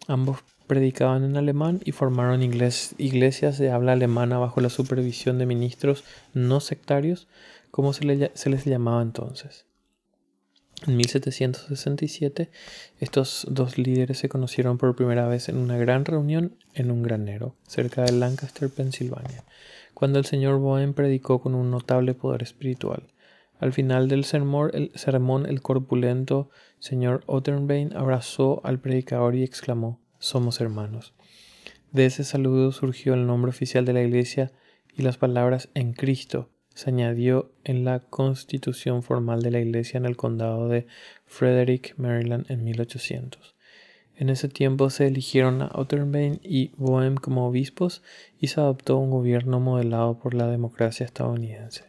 Ambos 0.08 0.40
predicaban 0.70 1.24
en 1.24 1.36
alemán 1.36 1.82
y 1.84 1.94
formaron 1.94 2.44
iglesias 2.44 3.58
de 3.58 3.72
habla 3.72 3.94
alemana 3.94 4.38
bajo 4.38 4.62
la 4.62 4.70
supervisión 4.70 5.40
de 5.40 5.48
ministros 5.48 6.04
no 6.34 6.60
sectarios, 6.60 7.28
como 7.72 7.92
se 7.92 8.06
les 8.06 8.66
llamaba 8.66 9.02
entonces. 9.02 9.66
En 10.88 10.96
1767, 10.96 12.52
estos 13.00 13.48
dos 13.50 13.80
líderes 13.80 14.20
se 14.20 14.30
conocieron 14.30 14.78
por 14.78 14.96
primera 14.96 15.28
vez 15.28 15.50
en 15.50 15.58
una 15.58 15.78
gran 15.78 16.06
reunión 16.06 16.56
en 16.74 16.92
un 16.92 17.02
granero, 17.02 17.56
cerca 17.68 18.04
de 18.04 18.12
Lancaster, 18.12 18.70
Pensilvania, 18.70 19.44
cuando 19.94 20.20
el 20.20 20.26
señor 20.26 20.60
Bowen 20.60 20.94
predicó 20.94 21.42
con 21.42 21.56
un 21.56 21.72
notable 21.72 22.14
poder 22.14 22.44
espiritual. 22.44 23.08
Al 23.60 23.74
final 23.74 24.08
del 24.08 24.24
sermón, 24.24 24.70
el, 24.74 24.92
sermón, 24.94 25.48
el 25.48 25.62
corpulento 25.62 26.50
señor 26.78 27.24
Otterbein 27.26 27.98
abrazó 27.98 28.62
al 28.64 28.80
predicador 28.80 29.36
y 29.36 29.44
exclamó: 29.44 30.00
Somos 30.20 30.62
hermanos. 30.62 31.14
De 31.92 32.06
ese 32.06 32.24
saludo 32.24 32.72
surgió 32.72 33.14
el 33.14 33.26
nombre 33.26 33.50
oficial 33.50 33.86
de 33.86 33.94
la 33.94 34.04
iglesia 34.04 34.52
y 34.96 35.02
las 35.02 35.18
palabras 35.18 35.70
en 35.74 35.94
Cristo 35.94 36.50
se 36.80 36.92
añadió 36.92 37.52
en 37.66 37.84
la 37.84 38.00
constitución 38.00 39.04
formal 39.04 39.42
de 39.42 39.52
la 39.52 39.60
iglesia 39.60 39.98
en 39.98 40.06
el 40.06 40.16
condado 40.16 40.70
de 40.70 40.88
Frederick, 41.26 41.94
Maryland, 41.98 42.50
en 42.50 42.64
1800. 42.64 43.54
En 44.16 44.30
ese 44.30 44.48
tiempo 44.48 44.90
se 44.90 45.08
eligieron 45.08 45.62
a 45.62 45.72
Otterbein 45.74 46.40
y 46.42 46.72
Boehm 46.78 47.16
como 47.16 47.48
obispos 47.48 48.02
y 48.40 48.48
se 48.48 48.62
adoptó 48.62 48.98
un 48.98 49.12
gobierno 49.12 49.60
modelado 49.60 50.20
por 50.20 50.34
la 50.34 50.48
democracia 50.48 51.06
estadounidense. 51.06 51.84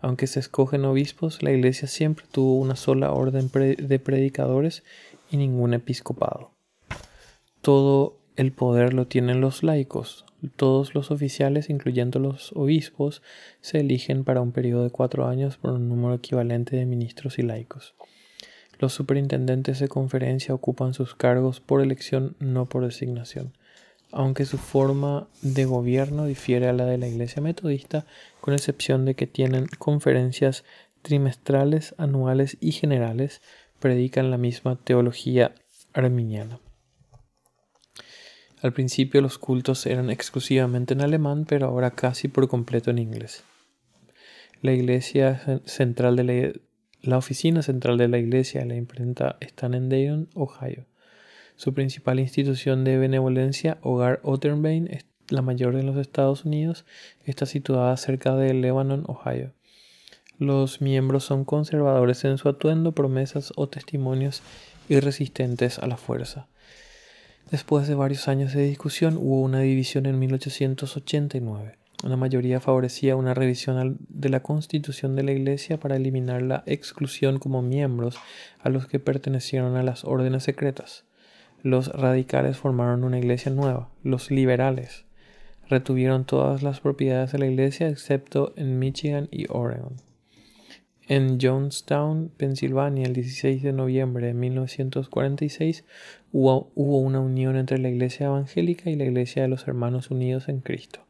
Aunque 0.00 0.28
se 0.28 0.38
escogen 0.38 0.84
obispos, 0.84 1.42
la 1.42 1.50
iglesia 1.50 1.88
siempre 1.88 2.24
tuvo 2.30 2.56
una 2.60 2.76
sola 2.76 3.10
orden 3.10 3.50
de 3.52 3.98
predicadores 3.98 4.84
y 5.30 5.38
ningún 5.38 5.74
episcopado. 5.74 6.53
Todo 7.64 8.18
el 8.36 8.52
poder 8.52 8.92
lo 8.92 9.06
tienen 9.06 9.40
los 9.40 9.62
laicos, 9.62 10.26
todos 10.54 10.94
los 10.94 11.10
oficiales, 11.10 11.70
incluyendo 11.70 12.18
los 12.18 12.52
obispos, 12.52 13.22
se 13.62 13.80
eligen 13.80 14.22
para 14.22 14.42
un 14.42 14.52
periodo 14.52 14.84
de 14.84 14.90
cuatro 14.90 15.26
años 15.26 15.56
por 15.56 15.72
un 15.72 15.88
número 15.88 16.12
equivalente 16.12 16.76
de 16.76 16.84
ministros 16.84 17.38
y 17.38 17.42
laicos. 17.42 17.94
Los 18.78 18.92
superintendentes 18.92 19.78
de 19.78 19.88
conferencia 19.88 20.54
ocupan 20.54 20.92
sus 20.92 21.14
cargos 21.14 21.60
por 21.60 21.80
elección, 21.80 22.36
no 22.38 22.66
por 22.66 22.84
designación. 22.84 23.54
Aunque 24.12 24.44
su 24.44 24.58
forma 24.58 25.26
de 25.40 25.64
gobierno 25.64 26.26
difiere 26.26 26.68
a 26.68 26.74
la 26.74 26.84
de 26.84 26.98
la 26.98 27.08
Iglesia 27.08 27.40
Metodista, 27.40 28.04
con 28.42 28.52
excepción 28.52 29.06
de 29.06 29.14
que 29.14 29.26
tienen 29.26 29.68
conferencias 29.78 30.64
trimestrales, 31.00 31.94
anuales 31.96 32.58
y 32.60 32.72
generales, 32.72 33.40
predican 33.80 34.30
la 34.30 34.36
misma 34.36 34.76
teología 34.76 35.54
arminiana. 35.94 36.60
Al 38.64 38.72
principio 38.72 39.20
los 39.20 39.36
cultos 39.36 39.84
eran 39.84 40.08
exclusivamente 40.08 40.94
en 40.94 41.02
alemán, 41.02 41.44
pero 41.46 41.66
ahora 41.66 41.90
casi 41.90 42.28
por 42.28 42.48
completo 42.48 42.90
en 42.90 42.98
inglés. 42.98 43.44
La 44.62 44.72
iglesia 44.72 45.60
central 45.66 46.16
de 46.16 46.62
la, 47.02 47.18
oficina 47.18 47.60
central 47.60 47.98
de 47.98 48.08
la 48.08 48.16
iglesia 48.16 48.64
y 48.64 48.68
la 48.68 48.76
imprenta 48.76 49.36
están 49.40 49.74
en 49.74 49.90
Dayton, 49.90 50.30
Ohio. 50.32 50.86
Su 51.56 51.74
principal 51.74 52.18
institución 52.20 52.84
de 52.84 52.96
benevolencia, 52.96 53.76
Hogar 53.82 54.20
Otterbein, 54.22 54.88
la 55.28 55.42
mayor 55.42 55.76
de 55.76 55.82
los 55.82 55.98
Estados 55.98 56.46
Unidos, 56.46 56.86
está 57.26 57.44
situada 57.44 57.94
cerca 57.98 58.34
de 58.34 58.54
Lebanon, 58.54 59.04
Ohio. 59.08 59.52
Los 60.38 60.80
miembros 60.80 61.24
son 61.24 61.44
conservadores 61.44 62.24
en 62.24 62.38
su 62.38 62.48
atuendo, 62.48 62.92
promesas 62.92 63.52
o 63.56 63.68
testimonios 63.68 64.40
irresistentes 64.88 65.78
a 65.78 65.86
la 65.86 65.98
fuerza. 65.98 66.48
Después 67.50 67.86
de 67.86 67.94
varios 67.94 68.28
años 68.28 68.52
de 68.54 68.64
discusión 68.64 69.16
hubo 69.16 69.40
una 69.40 69.60
división 69.60 70.06
en 70.06 70.18
1889. 70.18 71.78
Una 72.04 72.16
mayoría 72.16 72.60
favorecía 72.60 73.16
una 73.16 73.32
revisión 73.32 73.98
de 74.08 74.28
la 74.28 74.42
constitución 74.42 75.16
de 75.16 75.22
la 75.22 75.32
Iglesia 75.32 75.78
para 75.78 75.96
eliminar 75.96 76.42
la 76.42 76.62
exclusión 76.66 77.38
como 77.38 77.62
miembros 77.62 78.16
a 78.60 78.68
los 78.68 78.86
que 78.86 78.98
pertenecieron 78.98 79.76
a 79.76 79.82
las 79.82 80.04
órdenes 80.04 80.42
secretas. 80.42 81.04
Los 81.62 81.88
radicales 81.88 82.58
formaron 82.58 83.04
una 83.04 83.18
iglesia 83.18 83.50
nueva. 83.50 83.88
Los 84.02 84.30
liberales 84.30 85.06
retuvieron 85.68 86.26
todas 86.26 86.62
las 86.62 86.80
propiedades 86.80 87.32
de 87.32 87.38
la 87.38 87.46
iglesia 87.46 87.88
excepto 87.88 88.52
en 88.56 88.78
Michigan 88.78 89.28
y 89.30 89.46
Oregon. 89.48 89.96
En 91.06 91.38
Jonestown, 91.40 92.30
Pensilvania, 92.36 93.06
el 93.06 93.12
16 93.12 93.62
de 93.62 93.72
noviembre 93.72 94.26
de 94.28 94.34
1946, 94.34 95.84
hubo, 96.34 96.98
una 96.98 97.20
unión 97.20 97.56
entre 97.56 97.78
la 97.78 97.88
Iglesia 97.88 98.26
Evangélica 98.26 98.90
y 98.90 98.96
la 98.96 99.04
Iglesia 99.04 99.42
de 99.42 99.48
los 99.48 99.68
Hermanos 99.68 100.10
Unidos 100.10 100.48
en 100.48 100.60
Cristo. 100.60 101.06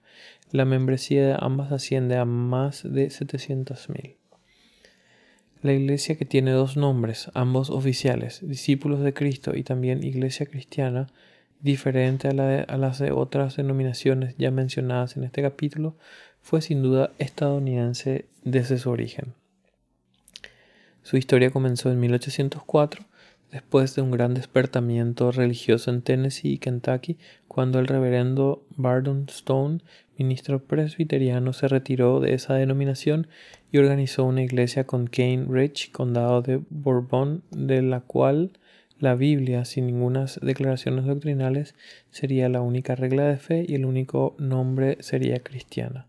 La 0.50 0.66
membresía 0.66 1.26
de 1.26 1.36
ambas 1.38 1.72
asciende 1.72 2.18
a 2.18 2.26
más 2.26 2.82
de 2.82 3.08
700.000. 3.08 4.16
La 5.62 5.72
iglesia 5.72 6.16
que 6.16 6.26
tiene 6.26 6.50
dos 6.50 6.76
nombres, 6.76 7.30
ambos 7.32 7.70
oficiales, 7.70 8.46
discípulos 8.46 9.00
de 9.00 9.14
Cristo 9.14 9.56
y 9.56 9.62
también 9.62 10.04
iglesia 10.04 10.44
cristiana, 10.44 11.06
diferente 11.60 12.28
a, 12.28 12.30
a 12.30 12.76
las 12.76 12.98
de 12.98 13.10
otras 13.10 13.56
denominaciones 13.56 14.34
ya 14.36 14.50
mencionadas 14.50 15.16
en 15.16 15.24
este 15.24 15.40
capítulo, 15.40 15.96
fue 16.42 16.60
sin 16.60 16.82
duda 16.82 17.12
estadounidense 17.18 18.26
desde 18.42 18.76
su 18.76 18.90
origen. 18.90 19.32
Su 21.02 21.16
historia 21.16 21.50
comenzó 21.50 21.90
en 21.90 21.98
1804 21.98 23.06
después 23.54 23.94
de 23.94 24.02
un 24.02 24.10
gran 24.10 24.34
despertamiento 24.34 25.30
religioso 25.30 25.92
en 25.92 26.02
Tennessee 26.02 26.54
y 26.54 26.58
Kentucky, 26.58 27.18
cuando 27.46 27.78
el 27.78 27.86
reverendo 27.86 28.66
Bardon 28.76 29.26
Stone, 29.28 29.78
ministro 30.18 30.64
presbiteriano, 30.64 31.52
se 31.52 31.68
retiró 31.68 32.18
de 32.18 32.34
esa 32.34 32.54
denominación 32.54 33.28
y 33.70 33.78
organizó 33.78 34.24
una 34.24 34.42
iglesia 34.42 34.88
con 34.88 35.06
Cane 35.06 35.46
Ridge, 35.48 35.92
condado 35.92 36.42
de 36.42 36.60
Bourbon, 36.68 37.44
de 37.52 37.80
la 37.80 38.00
cual 38.00 38.58
la 38.98 39.14
Biblia, 39.14 39.64
sin 39.64 39.86
ninguna 39.86 40.26
declaraciones 40.42 41.04
doctrinales, 41.04 41.76
sería 42.10 42.48
la 42.48 42.60
única 42.60 42.96
regla 42.96 43.22
de 43.28 43.36
fe 43.36 43.64
y 43.68 43.76
el 43.76 43.86
único 43.86 44.34
nombre 44.36 44.96
sería 44.98 45.38
cristiana. 45.44 46.08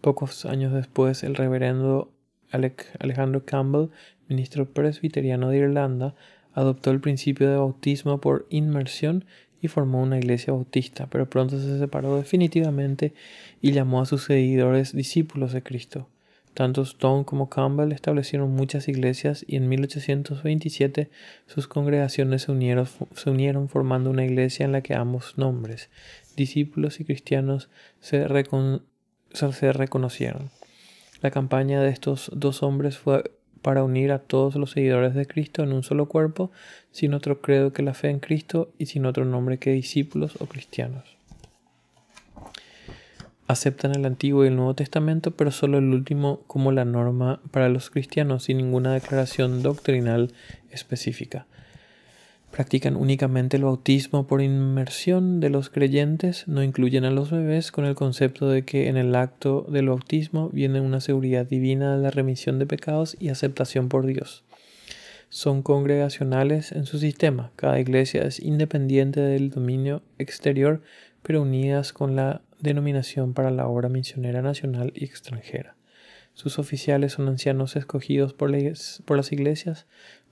Pocos 0.00 0.46
años 0.46 0.72
después, 0.72 1.22
el 1.22 1.34
reverendo 1.34 2.12
Alejandro 2.50 3.44
Campbell, 3.44 3.90
ministro 4.28 4.72
presbiteriano 4.72 5.50
de 5.50 5.58
Irlanda, 5.58 6.14
adoptó 6.56 6.90
el 6.90 7.00
principio 7.00 7.48
de 7.50 7.58
bautismo 7.58 8.18
por 8.18 8.46
inmersión 8.48 9.26
y 9.60 9.68
formó 9.68 10.02
una 10.02 10.18
iglesia 10.18 10.54
bautista, 10.54 11.06
pero 11.06 11.28
pronto 11.28 11.60
se 11.60 11.78
separó 11.78 12.16
definitivamente 12.16 13.12
y 13.60 13.72
llamó 13.72 14.00
a 14.00 14.06
sus 14.06 14.24
seguidores 14.24 14.96
discípulos 14.96 15.52
de 15.52 15.62
Cristo. 15.62 16.08
Tanto 16.54 16.80
Stone 16.80 17.26
como 17.26 17.50
Campbell 17.50 17.92
establecieron 17.92 18.54
muchas 18.54 18.88
iglesias 18.88 19.44
y 19.46 19.56
en 19.56 19.68
1827 19.68 21.10
sus 21.46 21.68
congregaciones 21.68 22.42
se 22.42 23.30
unieron, 23.30 23.68
formando 23.68 24.08
una 24.08 24.24
iglesia 24.24 24.64
en 24.64 24.72
la 24.72 24.80
que 24.80 24.94
ambos 24.94 25.36
nombres, 25.36 25.90
discípulos 26.36 27.00
y 27.00 27.04
cristianos, 27.04 27.68
se 28.00 28.26
reconocieron. 28.26 30.50
La 31.20 31.30
campaña 31.30 31.82
de 31.82 31.90
estos 31.90 32.30
dos 32.34 32.62
hombres 32.62 32.96
fue 32.96 33.24
para 33.66 33.82
unir 33.82 34.12
a 34.12 34.20
todos 34.20 34.54
los 34.54 34.70
seguidores 34.70 35.12
de 35.16 35.26
Cristo 35.26 35.64
en 35.64 35.72
un 35.72 35.82
solo 35.82 36.06
cuerpo, 36.06 36.52
sin 36.92 37.14
otro 37.14 37.40
credo 37.40 37.72
que 37.72 37.82
la 37.82 37.94
fe 37.94 38.10
en 38.10 38.20
Cristo 38.20 38.70
y 38.78 38.86
sin 38.86 39.06
otro 39.06 39.24
nombre 39.24 39.58
que 39.58 39.72
discípulos 39.72 40.36
o 40.40 40.46
cristianos. 40.46 41.16
Aceptan 43.48 43.96
el 43.96 44.04
Antiguo 44.04 44.44
y 44.44 44.48
el 44.48 44.54
Nuevo 44.54 44.74
Testamento, 44.74 45.32
pero 45.32 45.50
solo 45.50 45.78
el 45.78 45.92
último 45.92 46.42
como 46.46 46.70
la 46.70 46.84
norma 46.84 47.40
para 47.50 47.68
los 47.68 47.90
cristianos, 47.90 48.44
sin 48.44 48.58
ninguna 48.58 48.94
declaración 48.94 49.64
doctrinal 49.64 50.32
específica 50.70 51.48
practican 52.56 52.96
únicamente 52.96 53.58
el 53.58 53.64
bautismo 53.64 54.26
por 54.26 54.40
inmersión 54.40 55.40
de 55.40 55.50
los 55.50 55.68
creyentes, 55.68 56.48
no 56.48 56.62
incluyen 56.62 57.04
a 57.04 57.10
los 57.10 57.30
bebés 57.30 57.70
con 57.70 57.84
el 57.84 57.94
concepto 57.94 58.48
de 58.48 58.64
que 58.64 58.88
en 58.88 58.96
el 58.96 59.14
acto 59.14 59.66
del 59.68 59.90
bautismo 59.90 60.48
viene 60.48 60.80
una 60.80 61.02
seguridad 61.02 61.44
divina 61.44 61.94
de 61.94 62.02
la 62.02 62.10
remisión 62.10 62.58
de 62.58 62.64
pecados 62.64 63.14
y 63.20 63.28
aceptación 63.28 63.90
por 63.90 64.06
Dios. 64.06 64.42
Son 65.28 65.60
congregacionales 65.60 66.72
en 66.72 66.86
su 66.86 66.98
sistema, 66.98 67.52
cada 67.56 67.78
iglesia 67.78 68.22
es 68.22 68.40
independiente 68.40 69.20
del 69.20 69.50
dominio 69.50 70.00
exterior, 70.16 70.80
pero 71.22 71.42
unidas 71.42 71.92
con 71.92 72.16
la 72.16 72.40
denominación 72.58 73.34
para 73.34 73.50
la 73.50 73.68
obra 73.68 73.90
misionera 73.90 74.40
nacional 74.40 74.94
y 74.94 75.04
extranjera. 75.04 75.76
Sus 76.36 76.58
oficiales 76.58 77.14
son 77.14 77.28
ancianos 77.28 77.76
escogidos 77.76 78.34
por, 78.34 78.50
las 78.50 79.32
iglesias, 79.32 79.86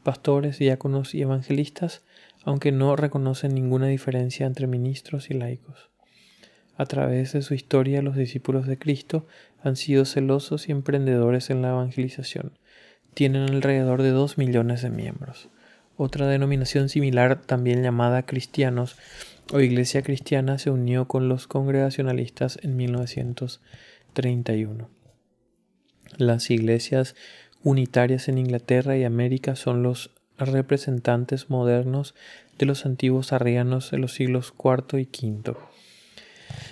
pastores, 0.05 0.61
diáconos 0.61 1.15
y 1.15 1.23
evangelistas, 1.23 2.05
aunque 2.45 2.71
no 2.71 2.95
reconocen 2.95 3.55
ninguna 3.55 3.89
diferencia 3.89 4.47
entre 4.47 4.69
ministros 4.69 5.31
y 5.31 5.35
laicos. 5.35 5.91
A 6.77 6.87
través 6.87 7.33
de 7.33 7.43
su 7.43 7.55
historia, 7.55 8.03
los 8.03 8.17
discípulos 8.17 8.67
de 8.67 8.77
Cristo 8.79 9.29
han 9.63 9.77
sido 9.77 10.05
celosos 10.05 10.69
y 10.69 10.73
emprendedores 10.73 11.51
en 11.51 11.63
la 11.63 11.71
evangelización. 11.71 12.59
Tienen 13.15 13.49
alrededor 13.49 14.03
de 14.03 14.11
dos 14.11 14.39
millones 14.39 14.83
de 14.83 14.91
miembros. 14.91 15.49
Otra 15.97 16.27
denominación 16.27 16.89
similar, 16.89 17.41
también 17.41 17.85
llamada 17.85 18.27
cristianos 18.27 18.97
o 19.53 19.61
iglesia 19.61 20.03
cristiana, 20.03 20.59
se 20.59 20.71
unió 20.71 21.07
con 21.07 21.29
los 21.29 21.47
congregacionalistas 21.47 22.59
en 22.63 22.77
1931. 22.77 24.91
Las 26.17 26.51
iglesias 26.51 27.15
unitarias 27.65 28.29
en 28.29 28.39
Inglaterra 28.39 28.97
y 28.97 29.05
América 29.05 29.57
son 29.57 29.83
los 29.83 30.11
representantes 30.39 31.49
modernos 31.49 32.15
de 32.59 32.67
los 32.67 32.85
antiguos 32.87 33.33
arrianos 33.33 33.91
de 33.91 33.99
los 33.99 34.13
siglos 34.13 34.53
IV 34.63 35.01
y 35.01 35.09
V. 35.09 35.57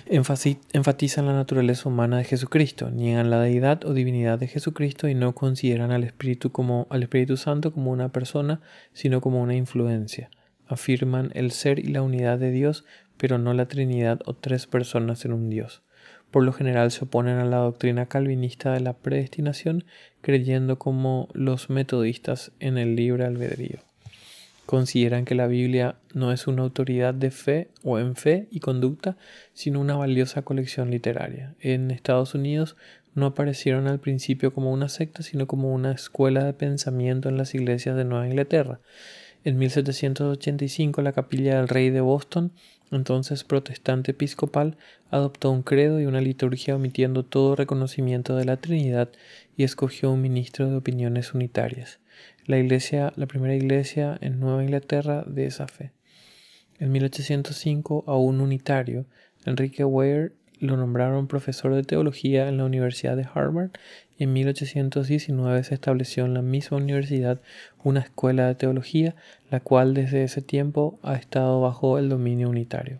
Enfatizan 0.05 1.25
la 1.25 1.33
naturaleza 1.33 1.89
humana 1.89 2.17
de 2.19 2.23
Jesucristo, 2.25 2.91
niegan 2.91 3.29
la 3.29 3.41
deidad 3.41 3.83
o 3.85 3.93
divinidad 3.93 4.37
de 4.37 4.47
Jesucristo 4.47 5.07
y 5.07 5.15
no 5.15 5.33
consideran 5.33 5.91
al 5.91 6.03
Espíritu, 6.03 6.51
como, 6.51 6.87
al 6.89 7.03
Espíritu 7.03 7.37
Santo 7.37 7.73
como 7.73 7.91
una 7.91 8.09
persona, 8.09 8.61
sino 8.93 9.19
como 9.19 9.41
una 9.41 9.55
influencia. 9.55 10.29
Afirman 10.67 11.31
el 11.33 11.51
ser 11.51 11.79
y 11.79 11.87
la 11.87 12.03
unidad 12.03 12.37
de 12.37 12.51
Dios, 12.51 12.85
pero 13.17 13.39
no 13.39 13.53
la 13.53 13.67
Trinidad 13.67 14.19
o 14.25 14.35
tres 14.35 14.67
personas 14.67 15.25
en 15.25 15.33
un 15.33 15.49
Dios 15.49 15.81
por 16.33 16.43
lo 16.43 16.51
general 16.51 16.89
se 16.89 17.05
oponen 17.05 17.37
a 17.37 17.45
la 17.45 17.57
doctrina 17.57 18.07
calvinista 18.07 18.73
de 18.73 18.79
la 18.79 18.93
predestinación, 18.93 19.85
creyendo 20.21 20.79
como 20.79 21.29
los 21.33 21.69
metodistas 21.69 22.51
en 22.59 22.79
el 22.79 22.95
libre 22.95 23.23
albedrío. 23.23 23.77
Consideran 24.65 25.25
que 25.25 25.35
la 25.35 25.45
Biblia 25.45 25.95
no 26.15 26.31
es 26.31 26.47
una 26.47 26.63
autoridad 26.63 27.13
de 27.13 27.29
fe 27.29 27.67
o 27.83 27.99
en 27.99 28.15
fe 28.15 28.47
y 28.49 28.61
conducta, 28.61 29.15
sino 29.53 29.79
una 29.79 29.95
valiosa 29.95 30.41
colección 30.41 30.89
literaria. 30.89 31.53
En 31.59 31.91
Estados 31.91 32.33
Unidos 32.33 32.77
no 33.13 33.27
aparecieron 33.27 33.87
al 33.87 33.99
principio 33.99 34.55
como 34.55 34.71
una 34.71 34.89
secta, 34.89 35.21
sino 35.21 35.45
como 35.45 35.71
una 35.71 35.91
escuela 35.91 36.45
de 36.45 36.53
pensamiento 36.53 37.29
en 37.29 37.37
las 37.37 37.53
iglesias 37.53 37.95
de 37.95 38.05
Nueva 38.05 38.25
Inglaterra. 38.25 38.79
En 39.43 39.59
1785 39.59 41.03
la 41.03 41.11
capilla 41.11 41.57
del 41.57 41.67
rey 41.67 41.91
de 41.91 42.01
Boston 42.01 42.53
entonces 42.95 43.43
protestante 43.43 44.11
episcopal, 44.11 44.77
adoptó 45.09 45.51
un 45.51 45.63
credo 45.63 45.99
y 45.99 46.05
una 46.05 46.21
liturgia 46.21 46.75
omitiendo 46.75 47.23
todo 47.23 47.55
reconocimiento 47.55 48.35
de 48.35 48.45
la 48.45 48.57
Trinidad 48.57 49.09
y 49.55 49.63
escogió 49.63 50.11
un 50.11 50.21
ministro 50.21 50.69
de 50.69 50.75
opiniones 50.75 51.33
unitarias, 51.33 51.99
la 52.45 52.57
iglesia, 52.57 53.13
la 53.15 53.25
primera 53.25 53.55
iglesia 53.55 54.17
en 54.21 54.39
Nueva 54.39 54.63
Inglaterra 54.63 55.23
de 55.25 55.45
esa 55.45 55.67
fe. 55.67 55.91
En 56.79 56.91
1805, 56.91 58.03
a 58.07 58.17
un 58.17 58.41
unitario, 58.41 59.05
Enrique 59.45 59.85
Weir, 59.85 60.33
lo 60.63 60.77
nombraron 60.77 61.27
profesor 61.27 61.75
de 61.75 61.83
teología 61.83 62.47
en 62.47 62.57
la 62.57 62.65
Universidad 62.65 63.15
de 63.17 63.27
Harvard 63.33 63.71
en 64.23 64.33
1819 64.33 65.63
se 65.63 65.73
estableció 65.73 66.25
en 66.25 66.33
la 66.33 66.41
misma 66.41 66.77
universidad 66.77 67.41
una 67.83 67.99
escuela 67.99 68.47
de 68.47 68.55
teología, 68.55 69.15
la 69.49 69.59
cual 69.59 69.93
desde 69.93 70.23
ese 70.23 70.41
tiempo 70.41 70.99
ha 71.03 71.15
estado 71.15 71.59
bajo 71.61 71.97
el 71.97 72.09
dominio 72.09 72.49
unitario. 72.49 72.99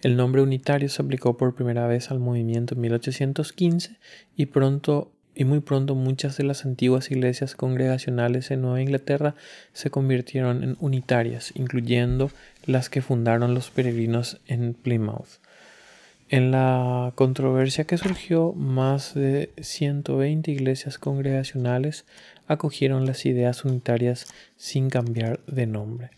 El 0.00 0.16
nombre 0.16 0.42
unitario 0.42 0.88
se 0.88 1.02
aplicó 1.02 1.36
por 1.36 1.54
primera 1.54 1.86
vez 1.88 2.10
al 2.10 2.20
movimiento 2.20 2.74
en 2.74 2.82
1815 2.82 3.96
y 4.36 4.46
pronto 4.46 5.10
y 5.34 5.44
muy 5.44 5.60
pronto 5.60 5.94
muchas 5.94 6.36
de 6.36 6.42
las 6.42 6.64
antiguas 6.64 7.12
iglesias 7.12 7.54
congregacionales 7.54 8.50
en 8.50 8.60
Nueva 8.60 8.82
Inglaterra 8.82 9.36
se 9.72 9.88
convirtieron 9.88 10.64
en 10.64 10.76
unitarias, 10.80 11.52
incluyendo 11.54 12.32
las 12.66 12.90
que 12.90 13.02
fundaron 13.02 13.54
los 13.54 13.70
peregrinos 13.70 14.40
en 14.48 14.74
Plymouth. 14.74 15.38
En 16.30 16.50
la 16.50 17.12
controversia 17.14 17.84
que 17.84 17.96
surgió, 17.96 18.52
más 18.52 19.14
de 19.14 19.50
120 19.62 20.50
iglesias 20.50 20.98
congregacionales 20.98 22.04
acogieron 22.46 23.06
las 23.06 23.24
ideas 23.24 23.64
unitarias 23.64 24.26
sin 24.58 24.90
cambiar 24.90 25.40
de 25.46 25.66
nombre. 25.66 26.10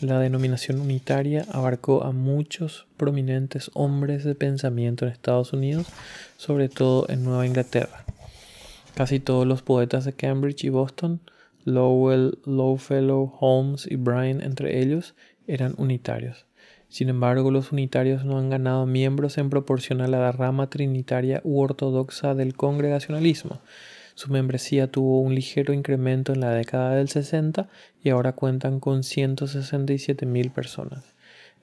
La 0.00 0.20
denominación 0.20 0.78
unitaria 0.80 1.44
abarcó 1.50 2.04
a 2.04 2.12
muchos 2.12 2.86
prominentes 2.96 3.72
hombres 3.74 4.22
de 4.22 4.36
pensamiento 4.36 5.04
en 5.04 5.10
Estados 5.10 5.52
Unidos, 5.52 5.88
sobre 6.36 6.68
todo 6.68 7.08
en 7.08 7.24
Nueva 7.24 7.44
Inglaterra. 7.44 8.04
Casi 8.94 9.18
todos 9.18 9.44
los 9.44 9.62
poetas 9.62 10.04
de 10.04 10.12
Cambridge 10.12 10.62
y 10.62 10.68
Boston, 10.68 11.20
Lowell, 11.64 12.38
Lowfellow, 12.46 13.36
Holmes 13.40 13.88
y 13.90 13.96
Bryan 13.96 14.40
entre 14.40 14.80
ellos, 14.80 15.16
eran 15.48 15.74
unitarios. 15.78 16.47
Sin 16.88 17.10
embargo, 17.10 17.50
los 17.50 17.70
unitarios 17.70 18.24
no 18.24 18.38
han 18.38 18.48
ganado 18.48 18.86
miembros 18.86 19.36
en 19.38 19.50
proporción 19.50 20.00
a 20.00 20.08
la 20.08 20.32
rama 20.32 20.70
trinitaria 20.70 21.40
u 21.44 21.60
ortodoxa 21.60 22.34
del 22.34 22.54
congregacionalismo. 22.54 23.60
Su 24.14 24.32
membresía 24.32 24.90
tuvo 24.90 25.20
un 25.20 25.34
ligero 25.34 25.72
incremento 25.72 26.32
en 26.32 26.40
la 26.40 26.50
década 26.50 26.94
del 26.94 27.08
60 27.08 27.68
y 28.02 28.08
ahora 28.08 28.32
cuentan 28.32 28.80
con 28.80 29.04
167 29.04 30.26
mil 30.26 30.50
personas. 30.50 31.14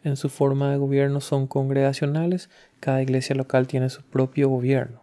En 0.04 0.16
su 0.16 0.30
forma 0.30 0.72
de 0.72 0.78
gobierno 0.78 1.20
son 1.20 1.48
congregacionales, 1.48 2.50
cada 2.80 3.02
iglesia 3.02 3.36
local 3.36 3.66
tiene 3.66 3.90
su 3.90 4.04
propio 4.04 4.48
gobierno. 4.48 5.02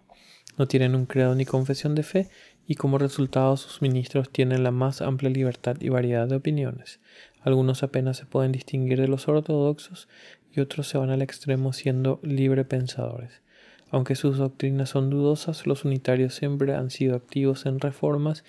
No 0.57 0.69
tienen 0.69 0.95
un 0.95 1.07
credo 1.07 1.35
ni 1.35 1.45
confesión 1.45 1.95
de 1.95 2.05
fe 2.05 2.29
y 2.67 2.77
como 2.77 2.99
resultado 2.99 3.57
sus 3.57 3.83
ministros 3.83 4.31
tienen 4.31 4.63
la 4.63 4.71
más 4.71 5.03
amplia 5.03 5.31
libertad 5.31 5.77
y 5.81 5.89
variedad 5.89 6.29
de 6.29 6.37
opiniones. 6.37 7.01
Algunos 7.43 7.83
apenas 7.83 8.17
se 8.17 8.27
pueden 8.27 8.53
distinguir 8.53 9.01
de 9.01 9.09
los 9.09 9.29
ortodoxos 9.29 10.09
y 10.53 10.61
otros 10.61 10.87
se 10.89 10.99
van 10.99 11.11
al 11.11 11.23
extremo 11.23 11.73
siendo 11.73 12.21
libre 12.23 12.65
pensadores. 12.65 13.43
Aunque 13.91 14.15
sus 14.15 14.39
doctrinas 14.39 14.91
son 14.91 15.11
dudosas, 15.11 15.67
los 15.67 15.85
unitarios 15.85 16.35
siempre 16.35 16.75
han 16.75 16.91
sido 16.91 17.15
activos 17.17 17.67
en 17.67 17.81
reformas 17.81 18.45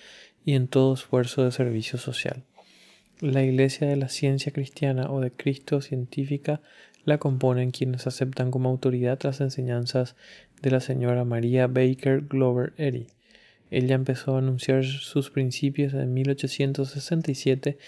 y 0.45 0.54
en 0.54 0.67
todo 0.67 0.93
esfuerzo 0.93 1.43
de 1.43 1.52
servicio 1.52 1.97
social. 1.97 2.43
La 3.19 3.43
Iglesia 3.43 3.88
de 3.88 3.95
la 3.95 4.10
Ciencia 4.10 4.52
Cristiana 4.52 5.12
o 5.12 5.21
de 5.21 5.32
Cristo 5.32 5.82
Científica 5.82 6.62
la 7.06 7.17
componen 7.17 7.71
quienes 7.71 8.08
aceptan 8.08 8.52
como 8.52 8.69
autoridad 8.69 9.19
las 9.23 9.41
enseñanzas 9.41 10.15
de 10.62 10.71
la 10.71 10.80
señora 10.80 11.26
María 11.26 11.67
Baker 11.67 12.21
Glover 12.21 12.73
Eddy. 12.78 13.08
Ella 13.73 13.95
empezó 13.95 14.36
a 14.36 14.38
anunciar 14.38 14.86
sus 14.86 15.31
principios. 15.31 15.95
En 15.95 16.13
1867, 16.13 17.79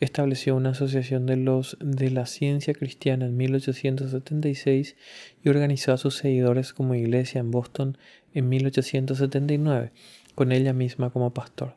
estableció 0.00 0.56
una 0.56 0.70
asociación 0.70 1.26
de 1.26 1.36
los 1.36 1.76
de 1.80 2.10
la 2.10 2.24
ciencia 2.24 2.72
cristiana. 2.72 3.26
En 3.26 3.36
1876 3.36 4.96
y 5.42 5.48
organizó 5.50 5.92
a 5.92 5.98
sus 5.98 6.16
seguidores 6.16 6.72
como 6.72 6.94
iglesia 6.94 7.40
en 7.40 7.50
Boston 7.50 7.98
en 8.32 8.48
1879, 8.48 9.92
con 10.34 10.50
ella 10.50 10.72
misma 10.72 11.10
como 11.10 11.34
pastor. 11.34 11.76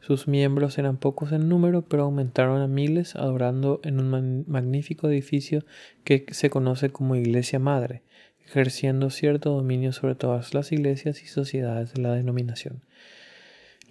Sus 0.00 0.28
miembros 0.28 0.78
eran 0.78 0.98
pocos 0.98 1.32
en 1.32 1.48
número, 1.48 1.82
pero 1.82 2.04
aumentaron 2.04 2.60
a 2.60 2.68
miles 2.68 3.16
adorando 3.16 3.80
en 3.82 3.98
un 3.98 4.44
magnífico 4.46 5.08
edificio 5.08 5.64
que 6.04 6.26
se 6.30 6.50
conoce 6.50 6.90
como 6.90 7.16
Iglesia 7.16 7.58
Madre, 7.58 8.02
ejerciendo 8.46 9.10
cierto 9.10 9.50
dominio 9.50 9.92
sobre 9.92 10.14
todas 10.14 10.54
las 10.54 10.72
iglesias 10.72 11.22
y 11.22 11.26
sociedades 11.26 11.94
de 11.94 12.02
la 12.02 12.14
denominación. 12.14 12.82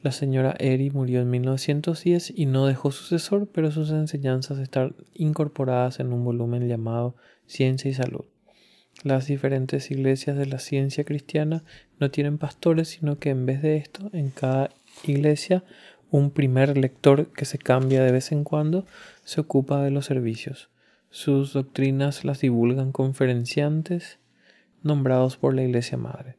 La 0.01 0.11
señora 0.11 0.55
Eri 0.59 0.91
murió 0.91 1.21
en 1.21 1.29
1910 1.31 2.33
y 2.35 2.45
no 2.45 2.67
dejó 2.67 2.91
sucesor, 2.91 3.47
pero 3.51 3.71
sus 3.71 3.89
enseñanzas 3.89 4.59
están 4.59 4.95
incorporadas 5.15 5.99
en 5.99 6.13
un 6.13 6.23
volumen 6.23 6.67
llamado 6.67 7.15
Ciencia 7.47 7.89
y 7.89 7.93
Salud. 7.95 8.25
Las 9.03 9.27
diferentes 9.27 9.91
iglesias 9.91 10.37
de 10.37 10.45
la 10.45 10.59
ciencia 10.59 11.03
cristiana 11.03 11.63
no 11.99 12.11
tienen 12.11 12.37
pastores, 12.37 12.87
sino 12.89 13.19
que 13.19 13.29
en 13.29 13.45
vez 13.45 13.61
de 13.61 13.77
esto, 13.77 14.09
en 14.13 14.29
cada 14.29 14.69
iglesia, 15.03 15.63
un 16.11 16.31
primer 16.31 16.77
lector 16.77 17.31
que 17.33 17.45
se 17.45 17.57
cambia 17.57 18.03
de 18.03 18.11
vez 18.11 18.31
en 18.31 18.43
cuando 18.43 18.85
se 19.23 19.41
ocupa 19.41 19.81
de 19.81 19.91
los 19.91 20.05
servicios. 20.05 20.69
Sus 21.09 21.53
doctrinas 21.53 22.25
las 22.25 22.41
divulgan 22.41 22.91
conferenciantes 22.91 24.19
nombrados 24.85 25.37
por 25.37 25.53
la 25.53 25.63
Iglesia 25.63 25.97
Madre. 25.97 26.37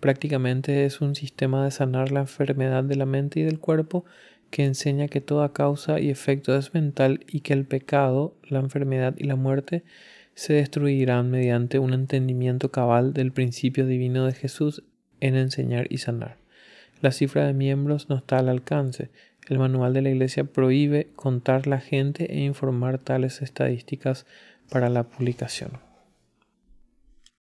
Prácticamente 0.00 0.84
es 0.84 1.00
un 1.00 1.14
sistema 1.14 1.64
de 1.64 1.70
sanar 1.70 2.12
la 2.12 2.20
enfermedad 2.20 2.84
de 2.84 2.96
la 2.96 3.06
mente 3.06 3.40
y 3.40 3.44
del 3.44 3.58
cuerpo 3.58 4.04
que 4.50 4.64
enseña 4.64 5.08
que 5.08 5.20
toda 5.20 5.52
causa 5.52 6.00
y 6.00 6.10
efecto 6.10 6.56
es 6.56 6.74
mental 6.74 7.20
y 7.26 7.40
que 7.40 7.52
el 7.52 7.64
pecado, 7.64 8.34
la 8.48 8.60
enfermedad 8.60 9.14
y 9.16 9.24
la 9.24 9.36
muerte 9.36 9.84
se 10.34 10.54
destruirán 10.54 11.30
mediante 11.30 11.78
un 11.78 11.92
entendimiento 11.92 12.70
cabal 12.70 13.12
del 13.12 13.32
principio 13.32 13.86
divino 13.86 14.26
de 14.26 14.32
Jesús 14.32 14.84
en 15.20 15.34
enseñar 15.34 15.86
y 15.90 15.98
sanar. 15.98 16.36
La 17.00 17.12
cifra 17.12 17.46
de 17.46 17.54
miembros 17.54 18.08
no 18.08 18.16
está 18.16 18.38
al 18.38 18.48
alcance. 18.48 19.10
El 19.48 19.58
manual 19.58 19.94
de 19.94 20.02
la 20.02 20.10
Iglesia 20.10 20.44
prohíbe 20.44 21.08
contar 21.16 21.66
la 21.66 21.80
gente 21.80 22.32
e 22.32 22.40
informar 22.40 22.98
tales 22.98 23.42
estadísticas 23.42 24.26
para 24.70 24.88
la 24.88 25.04
publicación. 25.04 25.87